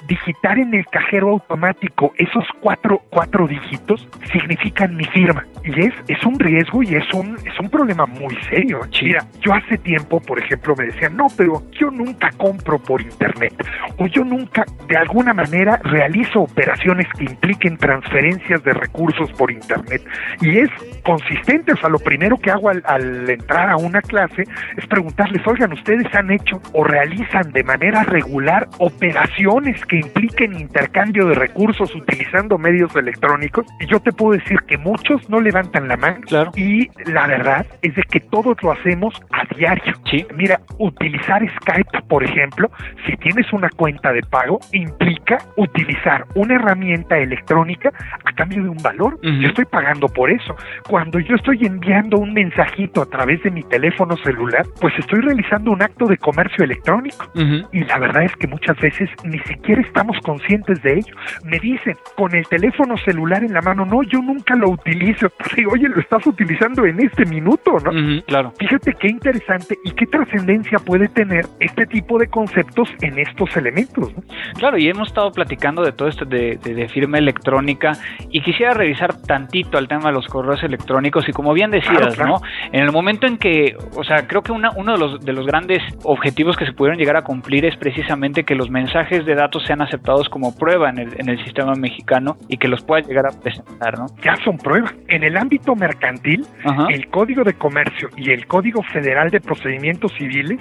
[0.07, 5.45] digitar en el cajero automático esos cuatro, cuatro dígitos significan mi firma.
[5.63, 8.79] Y es, es un riesgo y es un, es un problema muy serio.
[9.01, 13.53] Mira, yo hace tiempo, por ejemplo, me decían, no, pero yo nunca compro por internet
[13.97, 20.01] o yo nunca de alguna manera realizo operaciones que impliquen transferencias de recursos por internet
[20.39, 20.69] y es
[21.03, 24.43] consistente, o sea, lo primero que hago al, entrar a una clase
[24.77, 31.27] es preguntarles, oigan, ¿ustedes han hecho o realizan de manera regular operaciones que impliquen intercambio
[31.27, 33.65] de recursos utilizando medios electrónicos?
[33.79, 36.51] Y yo te puedo decir que muchos no levantan la mano claro.
[36.55, 39.93] y la verdad es de que todos lo hacemos a diario.
[40.09, 40.25] Sí.
[40.35, 42.69] Mira, utilizar Skype, por ejemplo,
[43.05, 47.91] si tienes una cuenta de pago, implica utilizar una herramienta electrónica
[48.23, 49.19] a cambio de un valor.
[49.21, 50.55] Yo estoy pagando por eso.
[50.87, 55.71] Cuando yo estoy enviando un mensajito a través de mi teléfono celular, pues estoy realizando
[55.71, 57.30] un acto de comercio electrónico.
[57.33, 61.15] Y la verdad es que muchas veces ni siquiera estamos conscientes de ello.
[61.43, 65.31] Me dicen, con el teléfono celular en la mano, no, yo nunca lo utilizo.
[65.55, 67.91] Digo, oye, lo estás utilizando en este minuto, ¿no?
[68.25, 68.53] claro.
[68.59, 74.11] Fíjate qué interesante y qué trascendencia puede tener este tipo de conceptos en estos elementos.
[74.57, 76.59] Claro, y hemos estado platicando de todo esto de,
[76.91, 77.93] firma electrónica
[78.29, 82.41] y quisiera revisar tantito al tema de los correos electrónicos y como bien decías, ¿no?
[82.71, 85.45] En el momento en que, o sea, creo que una, uno de los, de los
[85.45, 89.63] grandes objetivos que se pudieron llegar a cumplir es precisamente que los mensajes de datos
[89.65, 93.25] sean aceptados como prueba en el, en el sistema mexicano y que los pueda llegar
[93.25, 94.07] a presentar, ¿no?
[94.23, 94.93] Ya son pruebas.
[95.07, 96.45] En el ámbito mercantil,
[96.89, 100.59] el Código de Comercio y el Código Federal de Procedimientos Civiles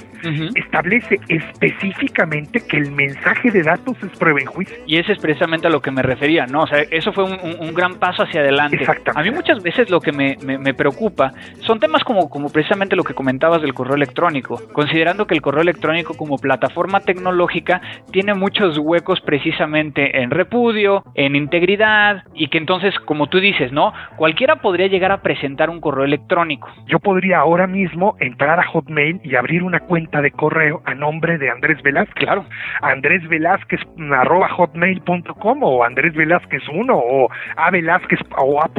[0.54, 4.76] establece específicamente que el mensaje de datos es prueba en juicio.
[4.86, 6.62] Y ese es precisamente a lo que me refería, ¿no?
[6.62, 8.76] O sea, eso fue un, gran paso hacia adelante.
[8.76, 9.20] Exactamente.
[9.20, 13.04] A mí muchas veces lo que me, me, preocupa son temas como, como precisamente lo
[13.04, 17.80] que comentabas del correo electrónico, considerando que el correo electrónico como plataforma tecnológica
[18.10, 23.92] tiene muchos huecos precisamente en repudio, en integridad, y que entonces, como tú dices, ¿no?
[24.16, 26.68] Cualquiera podría llegar a presentar un correo electrónico.
[26.86, 31.38] Yo podría ahora mismo entrar a Hotmail y abrir una cuenta de correo a nombre
[31.38, 32.14] de Andrés Velázquez.
[32.14, 32.44] Claro.
[32.82, 33.80] Andrés Velázquez
[34.12, 38.70] arroba hotmail.com o Andrés Velázquez 1 o A Velázquez o A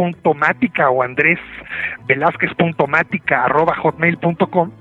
[0.91, 1.39] o Andrés
[2.07, 2.51] Velázquez
[3.29, 4.71] arroba hotmail.com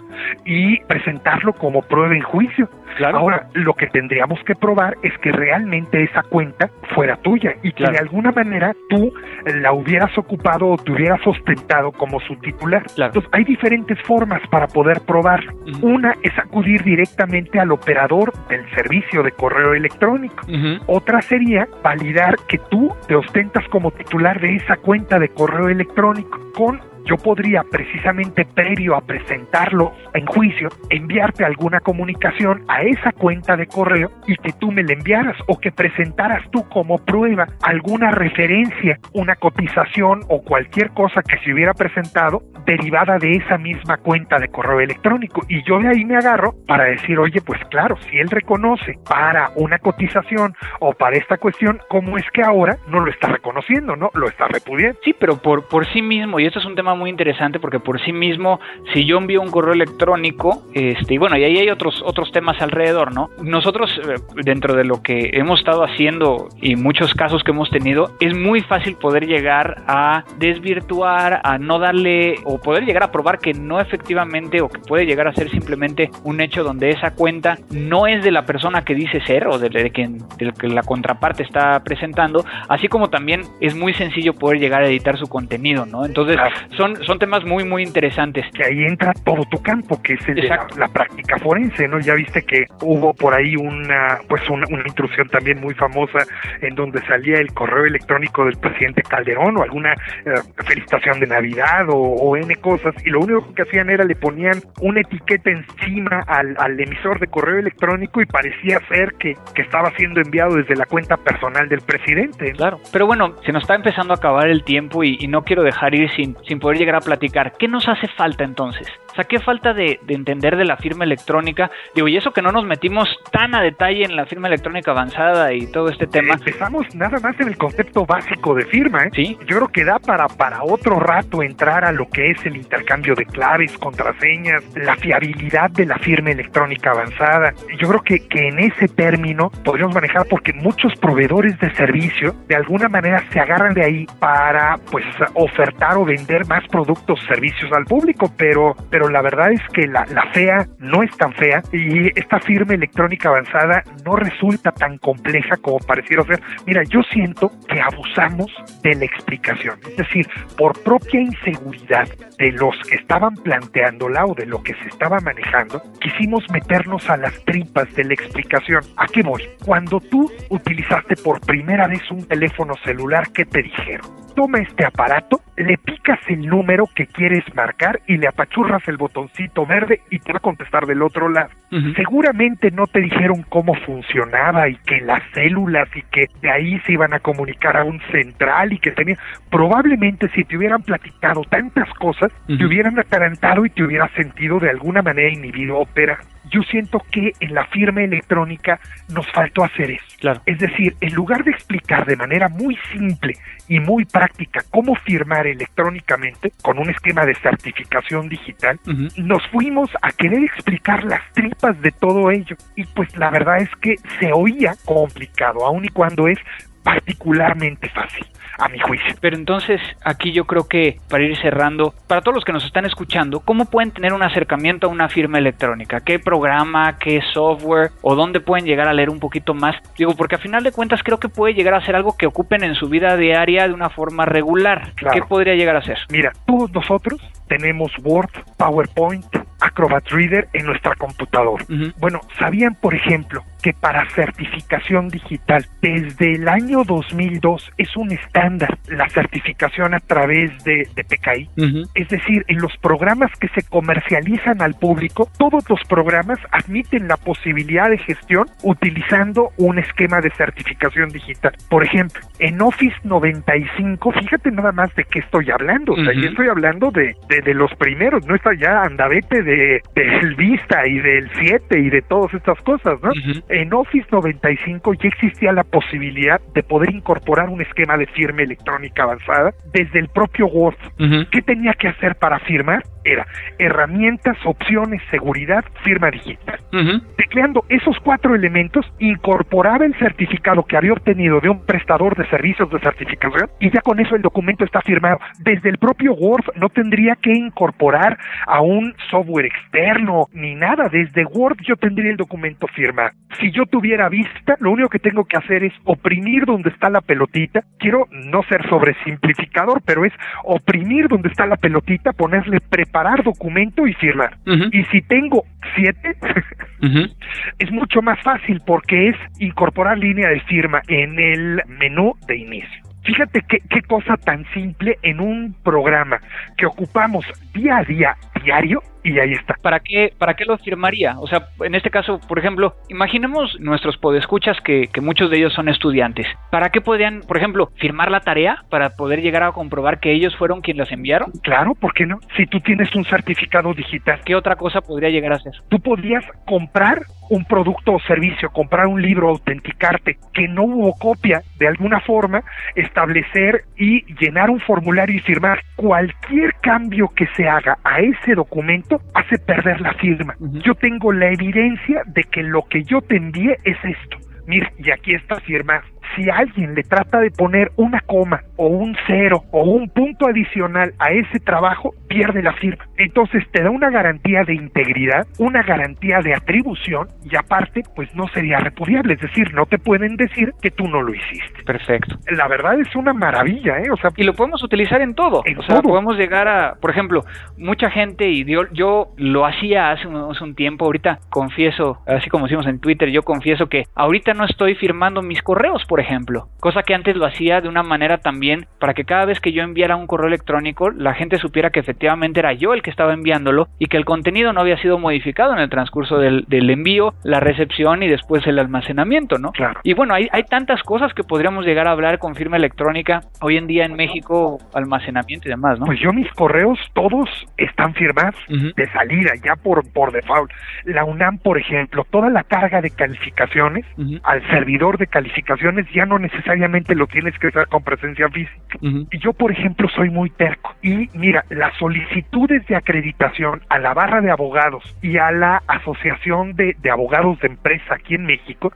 [0.44, 2.68] y presentarlo como prueba en juicio.
[3.12, 7.84] Ahora, lo que tendríamos que probar es que realmente esa cuenta fuera tuya y que
[7.84, 9.12] de alguna manera tú
[9.46, 12.82] la hubieras ocupado o te hubieras ostentado como su titular.
[12.96, 15.52] Entonces, hay diferentes formas para poder probarlo.
[15.82, 20.44] Una es acudir directamente al operador del servicio de correo electrónico.
[20.86, 26.38] Otra sería validar que tú te ostentas como titular de esa cuenta de correo electrónico
[26.54, 33.56] con yo podría precisamente previo a presentarlo en juicio, enviarte alguna comunicación a esa cuenta
[33.56, 38.10] de correo y que tú me la enviaras o que presentaras tú como prueba alguna
[38.10, 44.38] referencia, una cotización o cualquier cosa que se hubiera presentado derivada de esa misma cuenta
[44.38, 45.42] de correo electrónico.
[45.48, 49.50] Y yo de ahí me agarro para decir, oye, pues claro, si él reconoce para
[49.56, 54.10] una cotización o para esta cuestión, ¿cómo es que ahora no lo está reconociendo, no?
[54.14, 54.98] Lo está repudiando.
[55.04, 58.00] Sí, pero por, por sí mismo, y esto es un tema muy interesante porque por
[58.04, 58.60] sí mismo,
[58.92, 62.60] si yo envío un correo electrónico, este, y bueno, y ahí hay otros, otros temas
[62.60, 63.30] alrededor, ¿no?
[63.42, 64.14] Nosotros, eh,
[64.44, 68.60] dentro de lo que hemos estado haciendo y muchos casos que hemos tenido, es muy
[68.62, 73.80] fácil poder llegar a desvirtuar, a no darle, o poder llegar a probar que no
[73.80, 78.22] efectivamente, o que puede llegar a ser simplemente un hecho donde esa cuenta no es
[78.22, 82.44] de la persona que dice ser o de, quien de que la contraparte está presentando,
[82.68, 86.04] así como también es muy sencillo poder llegar a editar su contenido, ¿no?
[86.04, 86.36] Entonces,
[86.80, 88.46] son, son temas muy, muy interesantes.
[88.54, 92.00] Que ahí entra todo tu campo, que es el de la, práctica forense, ¿no?
[92.00, 96.20] Ya viste que hubo por ahí una, pues una, intrusión también muy famosa
[96.62, 100.32] en donde salía el correo electrónico del presidente Calderón o alguna eh,
[100.64, 104.60] felicitación de Navidad o, o, N cosas, y lo único que hacían era le ponían
[104.80, 109.90] una etiqueta encima al, al emisor de correo electrónico y parecía ser que, que estaba
[109.96, 112.52] siendo enviado desde la cuenta personal del presidente.
[112.52, 115.62] Claro, pero bueno, se nos está empezando a acabar el tiempo y, y no quiero
[115.62, 117.52] dejar ir sin, sin poder llegar a platicar.
[117.58, 118.88] ¿Qué nos hace falta entonces?
[119.10, 121.70] O sea, ¿qué falta de, de, entender de la firma electrónica?
[121.94, 125.52] Digo, y eso que no nos metimos tan a detalle en la firma electrónica avanzada
[125.52, 126.34] y todo este tema.
[126.34, 129.10] Empezamos nada más en el concepto básico de firma, ¿eh?
[129.12, 129.38] Sí.
[129.46, 133.14] Yo creo que da para, para otro rato entrar a lo que es el intercambio
[133.14, 137.52] de claves, contraseñas, la fiabilidad de la firma electrónica avanzada.
[137.78, 142.56] Yo creo que, que en ese término podríamos manejar porque muchos proveedores de servicio de
[142.56, 145.04] alguna manera se agarran de ahí para pues
[145.34, 150.04] ofertar o vender más productos, servicios al público, pero, pero la verdad es que la,
[150.06, 155.56] la fea no es tan fea y esta firma electrónica avanzada no resulta tan compleja
[155.56, 156.40] como pareciera ser.
[156.66, 158.50] Mira, yo siento que abusamos
[158.82, 164.46] de la explicación, es decir, por propia inseguridad de los que estaban planteándola o de
[164.46, 168.82] lo que se estaba manejando, quisimos meternos a las tripas de la explicación.
[168.96, 169.42] ¿A qué voy?
[169.64, 174.06] Cuando tú utilizaste por primera vez un teléfono celular, ¿qué te dijeron?
[174.34, 179.66] Toma este aparato, le picas el número que quieres marcar y le apachurras el botoncito
[179.66, 181.50] verde y te va a contestar del otro lado.
[181.70, 181.96] Uh -huh.
[181.96, 186.92] Seguramente no te dijeron cómo funcionaba y que las células y que de ahí se
[186.92, 189.16] iban a comunicar a un central y que tenía.
[189.50, 192.58] Probablemente si te hubieran platicado tantas cosas, uh -huh.
[192.58, 196.18] te hubieran atarantado y te hubieras sentido de alguna manera inhibido a operar
[196.50, 200.04] yo siento que en la firma electrónica nos faltó hacer eso.
[200.18, 200.42] Claro.
[200.46, 203.34] Es decir, en lugar de explicar de manera muy simple
[203.68, 209.16] y muy práctica cómo firmar electrónicamente con un esquema de certificación digital, uh -huh.
[209.16, 212.56] nos fuimos a querer explicar las tripas de todo ello.
[212.76, 216.38] Y pues la verdad es que se oía complicado, aun y cuando es
[216.82, 218.26] particularmente fácil
[218.60, 219.14] a mi juicio.
[219.20, 222.84] Pero entonces aquí yo creo que para ir cerrando, para todos los que nos están
[222.84, 226.00] escuchando, ¿cómo pueden tener un acercamiento a una firma electrónica?
[226.00, 229.76] ¿Qué programa, qué software o dónde pueden llegar a leer un poquito más?
[229.96, 232.62] Digo, porque a final de cuentas creo que puede llegar a ser algo que ocupen
[232.62, 234.92] en su vida diaria de una forma regular.
[234.94, 235.14] Claro.
[235.14, 235.98] ¿Qué podría llegar a ser?
[236.10, 239.24] Mira, todos nosotros tenemos Word, PowerPoint,
[239.60, 241.64] Acrobat Reader en nuestra computadora.
[241.68, 241.94] Uh -huh.
[241.98, 248.78] Bueno, ¿sabían, por ejemplo, que para certificación digital, desde el año 2002 es un estándar
[248.88, 251.48] la certificación a través de, de PKI?
[251.56, 251.88] Uh -huh.
[251.94, 257.16] Es decir, en los programas que se comercializan al público, todos los programas admiten la
[257.16, 261.52] posibilidad de gestión utilizando un esquema de certificación digital.
[261.68, 265.92] Por ejemplo, en Office 95, fíjate nada más de qué estoy hablando.
[265.92, 266.22] O sea, uh -huh.
[266.22, 270.86] yo estoy hablando de, de, de, los primeros, no está ya andavete de, del Vista
[270.86, 273.10] y del 7 y de todas estas cosas, ¿no?
[273.10, 273.42] Uh -huh.
[273.50, 279.02] En Office 95 ya existía la posibilidad de poder incorporar un esquema de firma electrónica
[279.02, 280.76] avanzada desde el propio Word.
[280.98, 281.28] Uh -huh.
[281.30, 282.84] ¿Qué tenía que hacer para firmar?
[283.04, 283.26] Era
[283.58, 286.60] herramientas, opciones, seguridad, firma digital.
[286.72, 287.02] Uh -huh.
[287.16, 292.70] Tecleando esos cuatro elementos, incorporaba el certificado que había obtenido de un prestador de servicios
[292.70, 295.18] de certificación y ya con eso el documento está firmado.
[295.40, 300.88] Desde el propio Word no tendría que incorporar a un software externo ni nada.
[300.88, 303.10] Desde Word yo tendría el documento firmado.
[303.40, 307.00] Si yo tuviera vista, lo único que tengo que hacer es oprimir donde está la
[307.00, 307.62] pelotita.
[307.78, 310.12] Quiero no ser sobresimplificador, pero es
[310.44, 314.36] oprimir donde está la pelotita, ponerle preparar documento y firmar.
[314.46, 314.68] Uh -huh.
[314.72, 315.44] Y si tengo
[315.76, 316.16] siete,
[316.82, 317.14] uh -huh.
[317.58, 322.82] es mucho más fácil porque es incorporar línea de firma en el menú de inicio.
[323.04, 326.20] Fíjate qué, qué cosa tan simple en un programa
[326.56, 327.24] que ocupamos
[327.54, 329.54] día a día, diario, y ahí está.
[329.62, 331.18] ¿Para qué, ¿Para qué lo firmaría?
[331.18, 335.52] O sea, en este caso, por ejemplo, imaginemos nuestros podescuchas que, que muchos de ellos
[335.52, 336.26] son estudiantes.
[336.50, 340.36] ¿Para qué podrían, por ejemplo, firmar la tarea para poder llegar a comprobar que ellos
[340.36, 341.32] fueron quienes las enviaron?
[341.42, 342.18] Claro, ¿por qué no?
[342.36, 344.20] Si tú tienes un certificado digital.
[344.24, 345.54] ¿Qué otra cosa podría llegar a ser?
[345.68, 351.42] Tú podrías comprar un producto o servicio, comprar un libro, autenticarte, que no hubo copia,
[351.58, 352.42] de alguna forma,
[352.74, 359.00] establecer y llenar un formulario y firmar cualquier cambio que se haga a ese documento
[359.14, 360.36] hace perder la firma.
[360.64, 364.18] Yo tengo la evidencia de que lo que yo te envié es esto.
[364.46, 365.82] Mira, y aquí está firmado
[366.16, 370.94] si alguien le trata de poner una coma o un cero o un punto adicional
[370.98, 372.84] a ese trabajo, pierde la firma.
[372.96, 378.28] Entonces te da una garantía de integridad, una garantía de atribución y aparte, pues no
[378.28, 381.62] sería repudiable, es decir, no te pueden decir que tú no lo hiciste.
[381.64, 382.16] Perfecto.
[382.30, 383.90] La verdad es una maravilla, ¿eh?
[383.90, 385.42] O sea, y lo podemos utilizar en todo.
[385.44, 385.90] En o sea, todo.
[385.90, 387.24] podemos llegar a, por ejemplo,
[387.56, 392.28] mucha gente y yo, yo lo hacía hace un, hace un tiempo, ahorita confieso, así
[392.28, 396.48] como decimos en Twitter, yo confieso que ahorita no estoy firmando mis correos, por ejemplo,
[396.60, 399.62] cosa que antes lo hacía de una manera también para que cada vez que yo
[399.62, 403.68] enviara un correo electrónico la gente supiera que efectivamente era yo el que estaba enviándolo
[403.78, 407.40] y que el contenido no había sido modificado en el transcurso del, del envío, la
[407.40, 409.52] recepción y después el almacenamiento, ¿no?
[409.52, 409.80] Claro.
[409.82, 413.56] Y bueno, hay, hay tantas cosas que podríamos llegar a hablar con firma electrónica hoy
[413.56, 415.86] en día en México, almacenamiento y demás, ¿no?
[415.86, 420.50] Pues yo mis correos todos están firmados de salida, ya por, por default.
[420.84, 423.84] La UNAM, por ejemplo, toda la carga de calificaciones
[424.22, 428.78] al servidor de calificaciones ya no necesariamente lo tienes que hacer con presencia física.
[428.82, 430.74] Y yo, por ejemplo, soy muy terco.
[430.82, 436.54] Y mira, las solicitudes de acreditación a la barra de abogados y a la Asociación
[436.54, 438.72] de, de Abogados de Empresa aquí en México,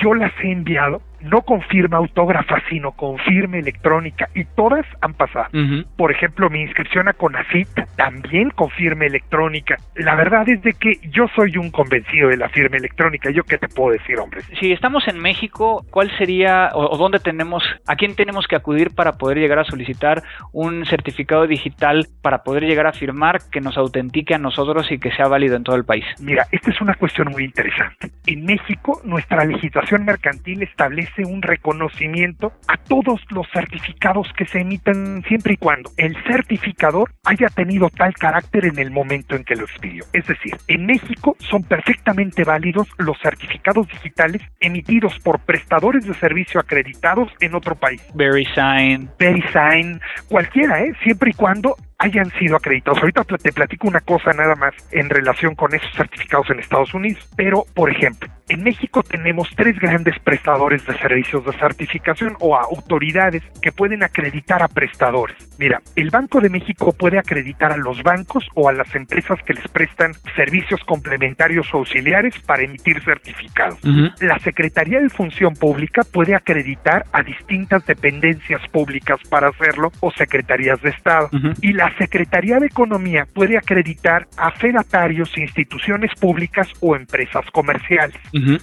[0.00, 5.14] yo las he enviado no con firma autógrafa, sino con firma electrónica y todas han
[5.14, 5.48] pasado.
[5.96, 9.76] Por ejemplo, mi inscripción a CONACIT también con firma electrónica.
[9.96, 13.30] La verdad es de que yo soy un convencido de la firma electrónica.
[13.30, 14.42] ¿Yo qué te puedo decir, hombre?
[14.60, 18.94] Si estamos en México, ¿cuál sería o, o dónde tenemos, a quién tenemos que acudir
[18.94, 23.76] para poder llegar a solicitar un certificado digital para poder llegar a firmar que nos
[23.76, 26.04] autentique a nosotros y que sea válido en todo el país?
[26.20, 28.10] Mira, esta es una cuestión muy interesante.
[28.26, 35.22] En México, nuestra legislación mercantil establece un reconocimiento a todos los certificados que se emitan
[35.26, 39.64] siempre y cuando el certificador haya tenido tal carácter en el momento en que lo
[39.64, 40.04] expidió.
[40.12, 46.60] Es decir, en México son perfectamente válidos los certificados digitales emitidos por prestadores de servicio
[46.60, 48.02] acreditados en otro país.
[48.14, 49.10] VeriSign.
[49.18, 50.92] VeriSign, cualquiera, ¿eh?
[51.02, 53.00] siempre y cuando hayan sido acreditados.
[53.00, 57.28] Ahorita te platico una cosa nada más en relación con esos certificados en Estados Unidos.
[57.36, 63.42] Pero, por ejemplo, en México tenemos tres grandes prestadores de servicios de certificación o autoridades
[63.60, 65.36] que pueden acreditar a prestadores.
[65.58, 69.54] Mira, el Banco de México puede acreditar a los bancos o a las empresas que
[69.54, 73.80] les prestan servicios complementarios o auxiliares para emitir certificados.
[74.20, 80.80] La Secretaría de Función Pública puede acreditar a distintas dependencias públicas para hacerlo o secretarías
[80.80, 81.28] de Estado.
[81.60, 88.16] Y la Secretaría de Economía puede acreditar a fedatarios, instituciones públicas o empresas comerciales.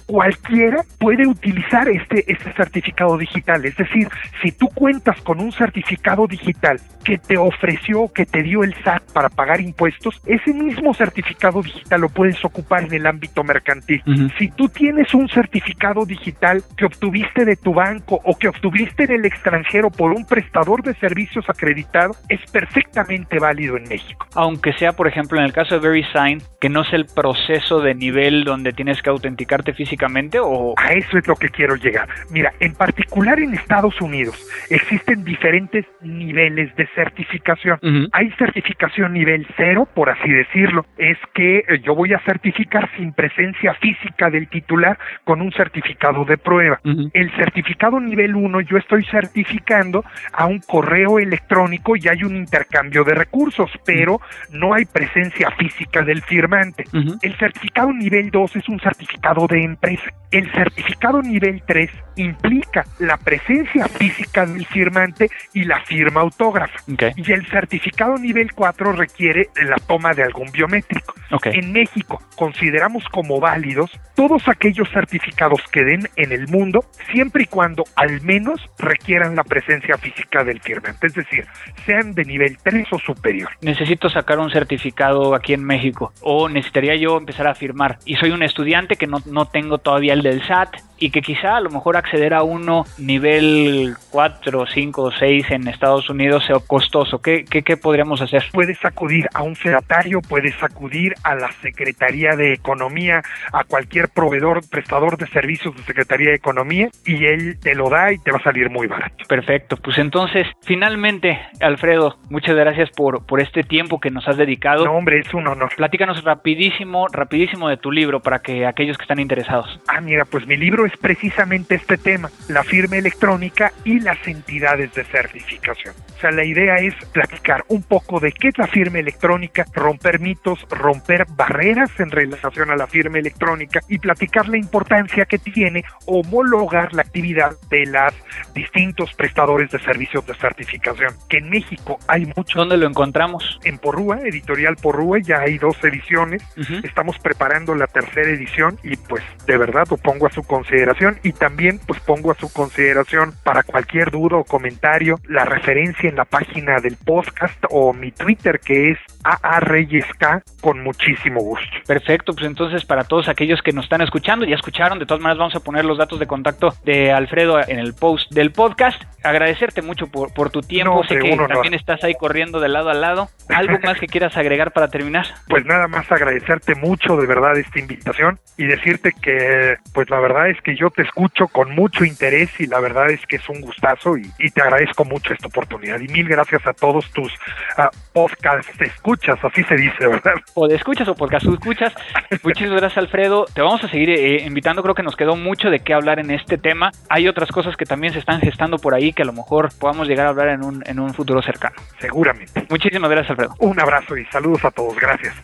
[0.06, 3.64] Cualquiera puede utilizar este, este certificado digital.
[3.64, 4.08] Es decir,
[4.42, 9.12] si tú cuentas con un certificado digital que te ofreció, que te dio el SAT
[9.12, 14.02] para pagar impuestos, ese mismo certificado digital lo puedes ocupar en el ámbito mercantil.
[14.38, 19.12] Si tú tienes un certificado digital que obtuviste de tu banco o que obtuviste en
[19.12, 24.26] el extranjero por un prestador de servicios acreditado, es perfectamente válido en México.
[24.34, 27.94] Aunque sea, por ejemplo, en el caso de VeriSign, que no es el proceso de
[27.94, 30.74] nivel donde tienes que autenticarte físicamente o...
[30.76, 32.08] A eso es lo que quiero llegar.
[32.30, 34.36] Mira, en particular en Estados Unidos
[34.70, 37.78] existen diferentes niveles de certificación.
[38.12, 40.86] Hay certificación nivel cero, por así decirlo.
[40.98, 46.24] Es que eh, yo voy a certificar sin presencia física del titular con un certificado
[46.24, 46.80] de prueba.
[47.12, 53.04] El certificado nivel 1 yo estoy certificando a un correo electrónico y hay un intercambio
[53.06, 56.84] de recursos, pero no hay presencia física del firmante.
[57.22, 60.04] El certificado nivel 2 es un certificado de empresa.
[60.30, 66.78] El certificado nivel 3 implica la presencia física del firmante y la firma autógrafa.
[67.16, 71.14] Y el certificado nivel 4 requiere la toma de algún biométrico.
[71.30, 71.46] Ok.
[71.46, 77.46] En México consideramos como válidos todos aquellos certificados que den en el mundo, siempre y
[77.46, 81.46] cuando al menos requieran la presencia física del firmante, es decir,
[81.84, 83.50] sean de nivel 3 o superior.
[83.60, 88.30] necesito sacar un certificado aquí en México o necesitaría yo empezar a firmar y soy
[88.30, 91.70] un estudiante que no, no tengo todavía el del SAT y que quizá a lo
[91.70, 97.20] mejor acceder a uno nivel 4, 5 6 en Estados Unidos sea costoso.
[97.20, 98.44] ¿Qué, qué, qué podríamos hacer?
[98.52, 103.22] Puedes acudir a un fedatario, puedes acudir a la Secretaría de Economía,
[103.52, 108.12] a cualquier proveedor, prestador de servicios de Secretaría de Economía y él te lo da
[108.12, 109.24] y te va a salir muy barato.
[109.28, 114.84] Perfecto, pues entonces, finalmente, Alfredo, muchas gracias por, por este tiempo que nos has dedicado.
[114.84, 115.70] No, hombre, es un honor.
[115.76, 119.80] Platícanos rapidísimo, rapidísimo de tu libro para que aquellos que están interesados.
[119.88, 124.94] Ah, mira, pues mi libro es precisamente este tema, la firma electrónica y las entidades
[124.94, 125.94] de certificación.
[126.16, 130.20] O sea, la idea es platicar un poco de qué es la firma electrónica, romper
[130.20, 135.84] mitos, romper barreras en relación a la firma electrónica y platicar la importancia que tiene
[136.06, 138.14] homologar la actividad de los
[138.54, 141.14] distintos prestadores de servicios de certificación.
[141.28, 142.58] Que en México hay mucho.
[142.58, 143.60] ¿Dónde lo encontramos?
[143.64, 146.42] En Porrúa, editorial Porrúa, ya hay dos ediciones.
[146.82, 150.75] Estamos preparando la tercera edición y pues de verdad lo pongo a su consideración
[151.22, 156.16] y también pues pongo a su consideración para cualquier duda o comentario la referencia en
[156.16, 161.66] la página del podcast o mi Twitter que es AA Reyes K con muchísimo gusto.
[161.86, 165.38] Perfecto, pues entonces para todos aquellos que nos están escuchando, ya escucharon, de todas maneras
[165.38, 169.02] vamos a poner los datos de contacto de Alfredo en el post del podcast.
[169.22, 172.94] Agradecerte mucho por, por tu tiempo, sé que también estás ahí corriendo de lado a
[172.94, 173.28] lado.
[173.48, 175.26] ¿Algo más que quieras agregar para terminar?
[175.48, 180.50] Pues nada más agradecerte mucho de verdad esta invitación y decirte que pues la verdad
[180.50, 183.60] es que yo te escucho con mucho interés y la verdad es que es un
[183.60, 187.32] gustazo y, te agradezco mucho esta oportunidad y mil gracias a todos tus
[187.76, 188.68] uh, podcast
[189.16, 190.34] escuchas, así se dice, ¿verdad?
[190.54, 191.92] O de escuchas o podcast escuchas.
[192.42, 195.80] Muchísimas gracias Alfredo, te vamos a seguir eh, invitando, creo que nos quedó mucho de
[195.80, 196.90] qué hablar en este tema.
[197.08, 200.08] Hay otras cosas que también se están gestando por ahí que a lo mejor podamos
[200.08, 201.76] llegar a hablar en un, en un futuro cercano.
[201.98, 202.66] Seguramente.
[202.68, 203.54] Muchísimas gracias Alfredo.
[203.58, 205.34] Un abrazo y saludos a todos, gracias.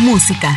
[0.00, 0.48] Música.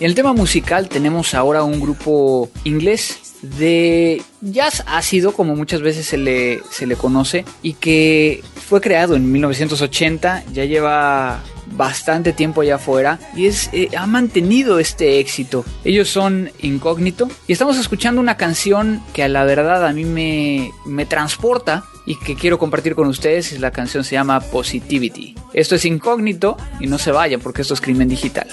[0.00, 6.06] En el tema musical tenemos ahora un grupo inglés de jazz ácido, como muchas veces
[6.06, 11.42] se le, se le conoce, y que fue creado en 1980, ya lleva
[11.72, 15.64] bastante tiempo allá afuera y es, eh, ha mantenido este éxito.
[15.84, 20.70] Ellos son Incógnito y estamos escuchando una canción que a la verdad a mí me,
[20.86, 23.58] me transporta y que quiero compartir con ustedes.
[23.58, 25.34] La canción se llama Positivity.
[25.52, 28.48] Esto es Incógnito y no se vayan porque esto es crimen digital.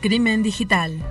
[0.00, 1.02] Crimen digital.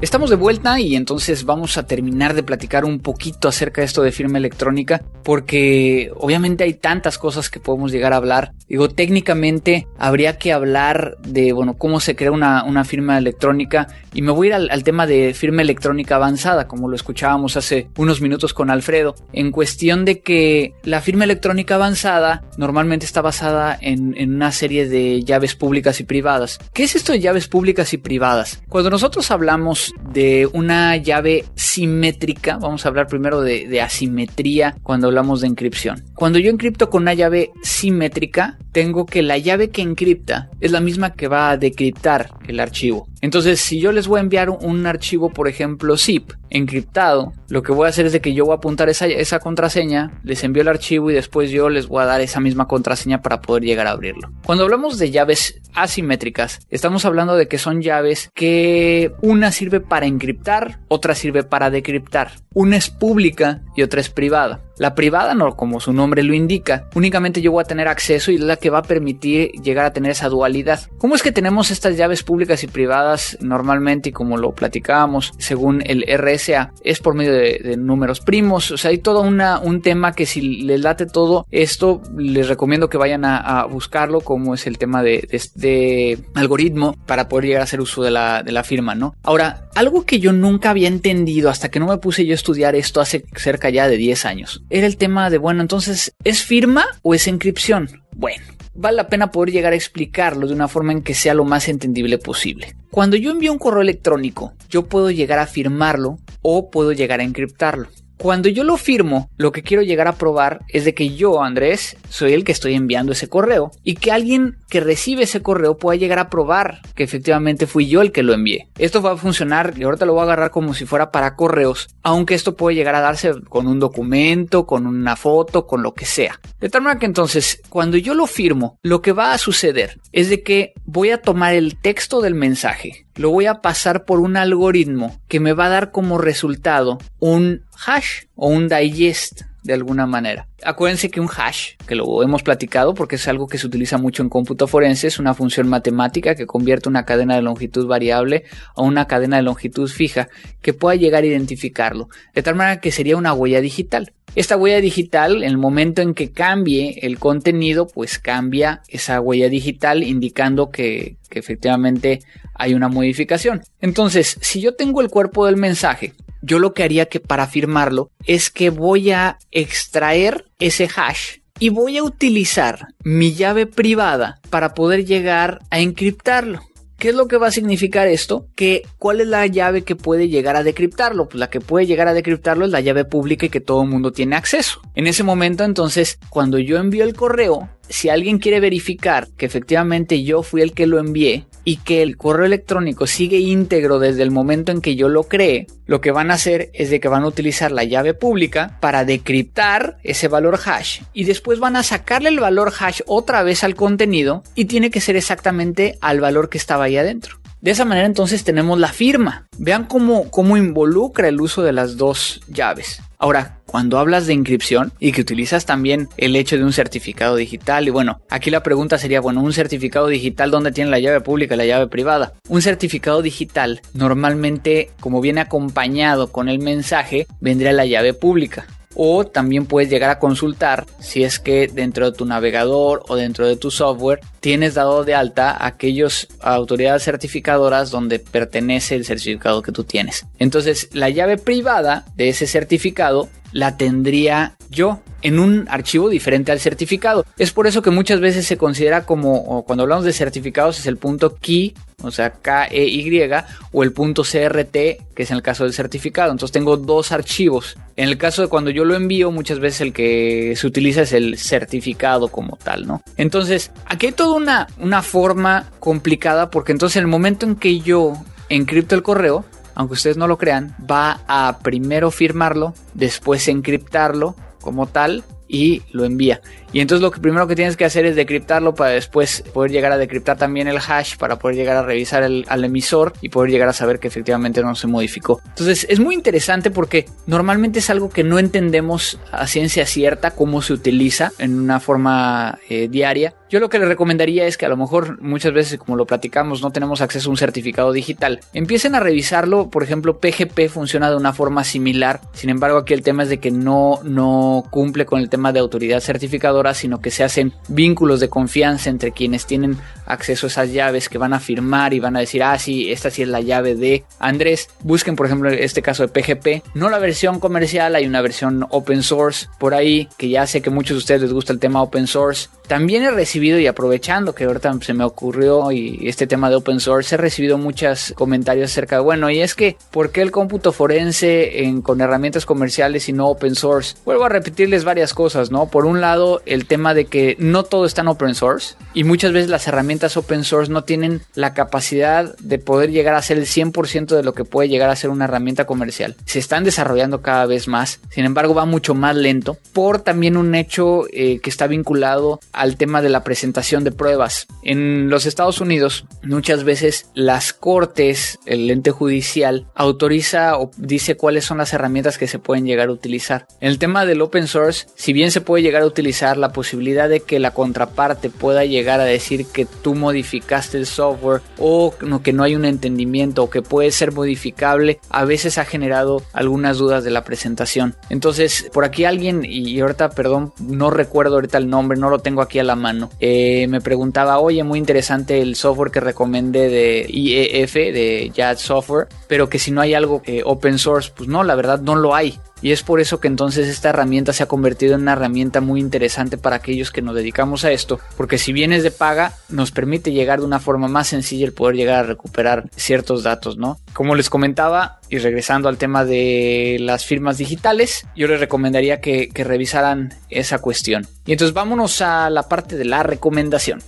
[0.00, 4.02] Estamos de vuelta y entonces vamos a terminar de platicar un poquito acerca de esto
[4.02, 8.52] de firma electrónica, porque obviamente hay tantas cosas que podemos llegar a hablar.
[8.68, 14.22] Digo, técnicamente habría que hablar de, bueno, cómo se crea una, una firma electrónica y
[14.22, 18.20] me voy a ir al, tema de firma electrónica avanzada, como lo escuchábamos hace unos
[18.20, 24.14] minutos con Alfredo, en cuestión de que la firma electrónica avanzada normalmente está basada en,
[24.16, 26.58] en una serie de llaves públicas y privadas.
[26.72, 28.62] ¿Qué es esto de llaves públicas y privadas?
[28.68, 32.58] Cuando nosotros hablamos de una llave simétrica.
[32.58, 36.02] Vamos a hablar primero de, de, asimetría cuando hablamos de encripción.
[36.14, 40.80] Cuando yo encripto con una llave simétrica, tengo que la llave que encripta es la
[40.80, 43.11] misma que va a decriptar el archivo.
[43.22, 47.70] Entonces, si yo les voy a enviar un archivo, por ejemplo, zip, encriptado, lo que
[47.70, 50.62] voy a hacer es de que yo voy a apuntar esa, esa contraseña, les envío
[50.62, 53.86] el archivo y después yo les voy a dar esa misma contraseña para poder llegar
[53.86, 54.32] a abrirlo.
[54.44, 60.06] Cuando hablamos de llaves asimétricas, estamos hablando de que son llaves que una sirve para
[60.06, 62.32] encriptar, otra sirve para decriptar.
[62.54, 64.60] Una es pública y otra es privada.
[64.78, 68.34] La privada, no como su nombre lo indica, únicamente yo voy a tener acceso y
[68.34, 70.80] es la que va a permitir llegar a tener esa dualidad.
[70.98, 75.82] ¿Cómo es que tenemos estas llaves públicas y privadas normalmente y como lo platicábamos según
[75.86, 76.72] el RSA?
[76.82, 80.40] Es por medio de, números primos, o sea, hay todo una, un tema que si
[80.40, 85.28] les late todo esto, les recomiendo que vayan a, buscarlo como es el tema de,
[85.54, 89.14] de, algoritmo para poder llegar a hacer uso de la, de la firma, ¿no?
[89.22, 92.74] Ahora, algo que yo nunca había entendido hasta que no me puse yo a estudiar
[92.74, 96.84] esto hace cerca ya de 10 años era el tema de, bueno, entonces, ¿es firma
[97.02, 97.88] o es encripción?
[98.14, 98.44] Bueno,
[98.74, 101.68] vale la pena poder llegar a explicarlo de una forma en que sea lo más
[101.68, 102.74] entendible posible.
[102.90, 107.24] Cuando yo envío un correo electrónico, yo puedo llegar a firmarlo o puedo llegar a
[107.24, 107.88] encriptarlo.
[108.22, 111.96] Cuando yo lo firmo, lo que quiero llegar a probar es de que yo, Andrés,
[112.08, 115.98] soy el que estoy enviando ese correo y que alguien que recibe ese correo pueda
[115.98, 118.68] llegar a probar que efectivamente fui yo el que lo envié.
[118.78, 121.90] Esto va a funcionar y ahorita lo voy a agarrar como si fuera para correos,
[122.02, 126.06] aunque esto puede llegar a darse con un documento, con una foto, con lo que
[126.06, 126.40] sea.
[126.58, 130.30] De tal manera que entonces, cuando yo lo firmo, lo que va a suceder es
[130.30, 134.38] de que voy a tomar el texto del mensaje, lo voy a pasar por un
[134.38, 140.06] algoritmo que me va a dar como resultado un hash o un digest de alguna
[140.06, 140.48] manera.
[140.64, 144.22] Acuérdense que un hash, que lo hemos platicado porque es algo que se utiliza mucho
[144.22, 148.44] en cómputo forense, es una función matemática que convierte una cadena de longitud variable
[148.74, 150.28] a una cadena de longitud fija
[150.60, 154.12] que pueda llegar a identificarlo, de tal manera que sería una huella digital.
[154.34, 159.50] Esta huella digital, en el momento en que cambie el contenido, pues cambia esa huella
[159.50, 162.20] digital indicando que, que efectivamente
[162.54, 163.62] hay una modificación.
[163.80, 168.10] Entonces, si yo tengo el cuerpo del mensaje, yo lo que haría que para firmarlo
[168.24, 174.74] es que voy a extraer ese hash y voy a utilizar mi llave privada para
[174.74, 176.60] poder llegar a encriptarlo.
[176.98, 178.46] ¿Qué es lo que va a significar esto?
[178.54, 181.28] Que cuál es la llave que puede llegar a decriptarlo.
[181.28, 183.88] Pues la que puede llegar a decriptarlo es la llave pública y que todo el
[183.88, 184.80] mundo tiene acceso.
[184.94, 190.22] En ese momento, entonces, cuando yo envío el correo, si alguien quiere verificar que efectivamente
[190.22, 194.30] yo fui el que lo envié y que el correo electrónico sigue íntegro desde el
[194.30, 197.22] momento en que yo lo creé, lo que van a hacer es de que van
[197.22, 202.30] a utilizar la llave pública para decriptar ese valor hash y después van a sacarle
[202.30, 206.58] el valor hash otra vez al contenido y tiene que ser exactamente al valor que
[206.58, 207.42] estaba ahí adentro.
[207.60, 209.46] De esa manera entonces tenemos la firma.
[209.56, 213.00] Vean cómo, cómo involucra el uso de las dos llaves.
[213.22, 217.86] Ahora, cuando hablas de inscripción y que utilizas también el hecho de un certificado digital,
[217.86, 221.54] y bueno, aquí la pregunta sería, bueno, un certificado digital, ¿dónde tiene la llave pública
[221.54, 222.32] y la llave privada?
[222.48, 229.24] Un certificado digital normalmente, como viene acompañado con el mensaje, vendría la llave pública o
[229.24, 233.56] también puedes llegar a consultar si es que dentro de tu navegador o dentro de
[233.56, 239.84] tu software tienes dado de alta aquellas autoridades certificadoras donde pertenece el certificado que tú
[239.84, 240.26] tienes.
[240.38, 246.60] Entonces la llave privada de ese certificado la tendría yo en un archivo diferente al
[246.60, 247.24] certificado.
[247.38, 250.96] Es por eso que muchas veces se considera como, cuando hablamos de certificados, es el
[250.96, 253.30] punto key, o sea, K-E-Y,
[253.72, 254.72] o el punto CRT,
[255.14, 256.32] que es en el caso del certificado.
[256.32, 257.76] Entonces tengo dos archivos.
[257.96, 261.12] En el caso de cuando yo lo envío, muchas veces el que se utiliza es
[261.12, 263.02] el certificado como tal, ¿no?
[263.16, 267.80] Entonces, aquí hay toda una, una forma complicada porque entonces en el momento en que
[267.80, 268.14] yo
[268.48, 269.44] encripto el correo,
[269.74, 276.04] aunque ustedes no lo crean, va a primero firmarlo, después encriptarlo como tal y lo
[276.04, 276.40] envía.
[276.72, 279.92] Y entonces lo que primero que tienes que hacer es decriptarlo para después poder llegar
[279.92, 283.50] a decriptar también el hash para poder llegar a revisar el, al emisor y poder
[283.50, 285.42] llegar a saber que efectivamente no se modificó.
[285.46, 290.62] Entonces es muy interesante porque normalmente es algo que no entendemos a ciencia cierta cómo
[290.62, 293.34] se utiliza en una forma eh, diaria.
[293.50, 296.62] Yo lo que le recomendaría es que a lo mejor muchas veces, como lo platicamos,
[296.62, 298.40] no tenemos acceso a un certificado digital.
[298.54, 303.02] Empiecen a revisarlo, por ejemplo, PGP funciona de una forma similar, sin embargo aquí el
[303.02, 307.10] tema es de que no, no cumple con el tema de autoridad certificadora, sino que
[307.10, 311.40] se hacen vínculos de confianza entre quienes tienen acceso a esas llaves que van a
[311.40, 314.68] firmar y van a decir, ah, sí, esta sí es la llave de Andrés.
[314.80, 319.02] Busquen, por ejemplo, este caso de PGP, no la versión comercial, hay una versión open
[319.02, 322.06] source por ahí, que ya sé que muchos de ustedes les gusta el tema open
[322.06, 322.48] source.
[322.68, 326.80] También he recibido y aprovechando que ahorita se me ocurrió y este tema de open
[326.80, 330.72] source, he recibido muchos comentarios acerca de, bueno, y es que, ¿por qué el cómputo
[330.72, 333.94] forense en, con herramientas comerciales y no open source?
[334.04, 335.66] Vuelvo a repetirles varias cosas, ¿no?
[335.66, 339.32] Por un lado, el tema de que no todo está en open source y muchas
[339.32, 343.46] veces las herramientas open source no tienen la capacidad de poder llegar a ser el
[343.46, 346.16] 100% de lo que puede llegar a ser una herramienta comercial.
[346.26, 350.54] Se están desarrollando cada vez más, sin embargo va mucho más lento por también un
[350.54, 354.46] hecho eh, que está vinculado al tema de la presentación de pruebas.
[354.62, 361.44] En los Estados Unidos muchas veces las cortes, el ente judicial, autoriza o dice cuáles
[361.44, 363.46] son las herramientas que se pueden llegar a utilizar.
[363.60, 367.20] El tema del open source, si bien se puede llegar a utilizar la posibilidad de
[367.20, 372.42] que la contraparte pueda llegar a decir que tú modificaste el software o que no
[372.42, 377.10] hay un entendimiento o que puede ser modificable, a veces ha generado algunas dudas de
[377.10, 377.94] la presentación.
[378.10, 382.42] Entonces, por aquí alguien, y ahorita, perdón, no recuerdo ahorita el nombre, no lo tengo
[382.42, 387.06] aquí a la mano, eh, me preguntaba, oye, muy interesante el software que recomendé de
[387.08, 391.44] IEF, de Jazz Software, pero que si no hay algo eh, open source, pues no,
[391.44, 392.38] la verdad no lo hay.
[392.62, 395.80] Y es por eso que entonces esta herramienta se ha convertido en una herramienta muy
[395.80, 399.72] interesante para aquellos que nos dedicamos a esto, porque si bien es de paga, nos
[399.72, 403.80] permite llegar de una forma más sencilla el poder llegar a recuperar ciertos datos, ¿no?
[403.92, 409.30] Como les comentaba, y regresando al tema de las firmas digitales, yo les recomendaría que,
[409.42, 411.06] revisaran esa cuestión.
[411.26, 413.82] Y entonces vámonos a la parte de la recomendación.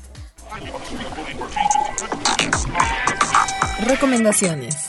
[3.87, 4.84] Recomendaciones.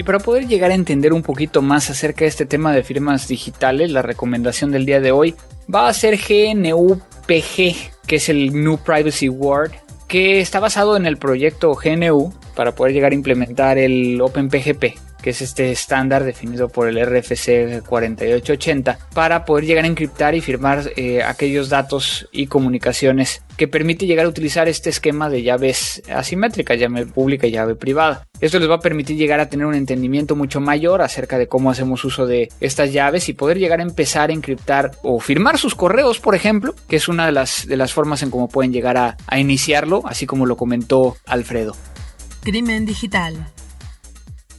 [0.00, 3.28] Y para poder llegar a entender un poquito más acerca de este tema de firmas
[3.28, 5.34] digitales, la recomendación del día de hoy
[5.72, 9.72] va a ser GNU-PG, que es el GNU Privacy Word,
[10.08, 15.30] que está basado en el proyecto GNU para poder llegar a implementar el OpenPGP que
[15.30, 20.92] es este estándar definido por el RFC 4880, para poder llegar a encriptar y firmar
[20.96, 26.78] eh, aquellos datos y comunicaciones que permite llegar a utilizar este esquema de llaves asimétricas,
[26.78, 28.26] llave pública y llave privada.
[28.40, 31.70] Esto les va a permitir llegar a tener un entendimiento mucho mayor acerca de cómo
[31.70, 35.74] hacemos uso de estas llaves y poder llegar a empezar a encriptar o firmar sus
[35.74, 38.96] correos, por ejemplo, que es una de las, de las formas en cómo pueden llegar
[38.96, 41.76] a, a iniciarlo, así como lo comentó Alfredo.
[42.42, 43.46] Crimen digital.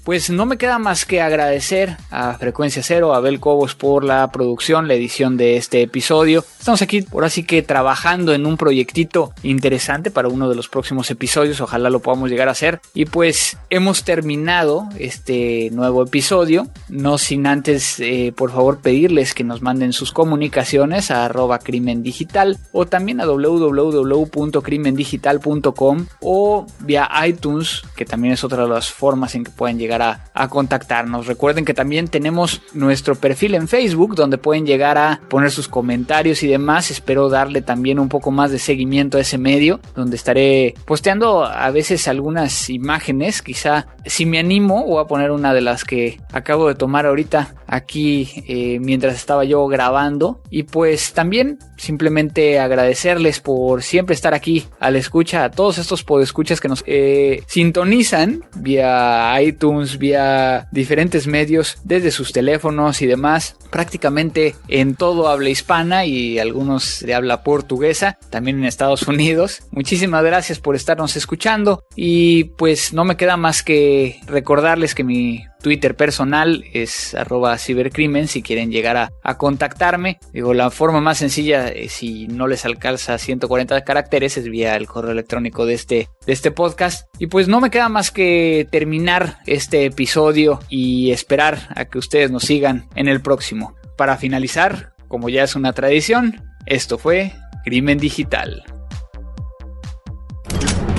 [0.04, 4.32] Pues no me queda más que agradecer a Frecuencia Cero, a Abel Cobos por la
[4.32, 6.44] producción, la edición de este episodio.
[6.58, 11.12] Estamos aquí por así que trabajando en un proyectito interesante para uno de los próximos
[11.12, 12.82] episodios, ojalá lo podamos llegar a hacer.
[12.96, 19.44] Y pues hemos terminado este nuevo episodio, no sin antes eh, por favor pedirles que
[19.44, 27.84] nos manden sus comunicaciones a arroba crimen digital o también a www.crimendigital.com o vía iTunes,
[27.96, 31.28] que también es otra de las formas en que pueden llegar a, contactarnos.
[31.28, 36.44] Recuerden que también tenemos nuestro perfil en Facebook donde pueden llegar a poner sus comentarios
[36.44, 36.92] y demás.
[36.92, 41.70] Espero darle también un poco más de seguimiento a ese medio donde estaré posteando a
[41.72, 43.42] veces algunas imágenes.
[43.42, 47.56] Quizá si me animo voy a poner una de las que acabo de tomar ahorita
[47.72, 50.42] aquí eh, mientras estaba yo grabando.
[50.50, 56.04] Y pues también simplemente agradecerles por siempre estar aquí a la escucha, a todos estos
[56.04, 63.56] podescuchas que nos eh, sintonizan vía iTunes, vía diferentes medios, desde sus teléfonos y demás,
[63.70, 69.64] prácticamente en todo habla hispana y algunos de habla portuguesa, también en Estados Unidos.
[69.72, 75.46] Muchísimas gracias por estarnos escuchando y pues no me queda más que recordarles que mi
[75.62, 80.20] Twitter personal es arroba cibercrimen si quieren llegar a, contactarme.
[80.34, 84.88] Digo, la forma más sencilla, eh, si no les alcanza 140 caracteres, es vía el
[84.88, 87.08] correo electrónico de este, de este podcast.
[87.18, 92.30] Y pues no me queda más que terminar este episodio y esperar a que ustedes
[92.32, 93.76] nos sigan en el próximo.
[93.98, 97.34] Para finalizar, como ya es una tradición, esto fue
[97.64, 98.64] Crimen Digital.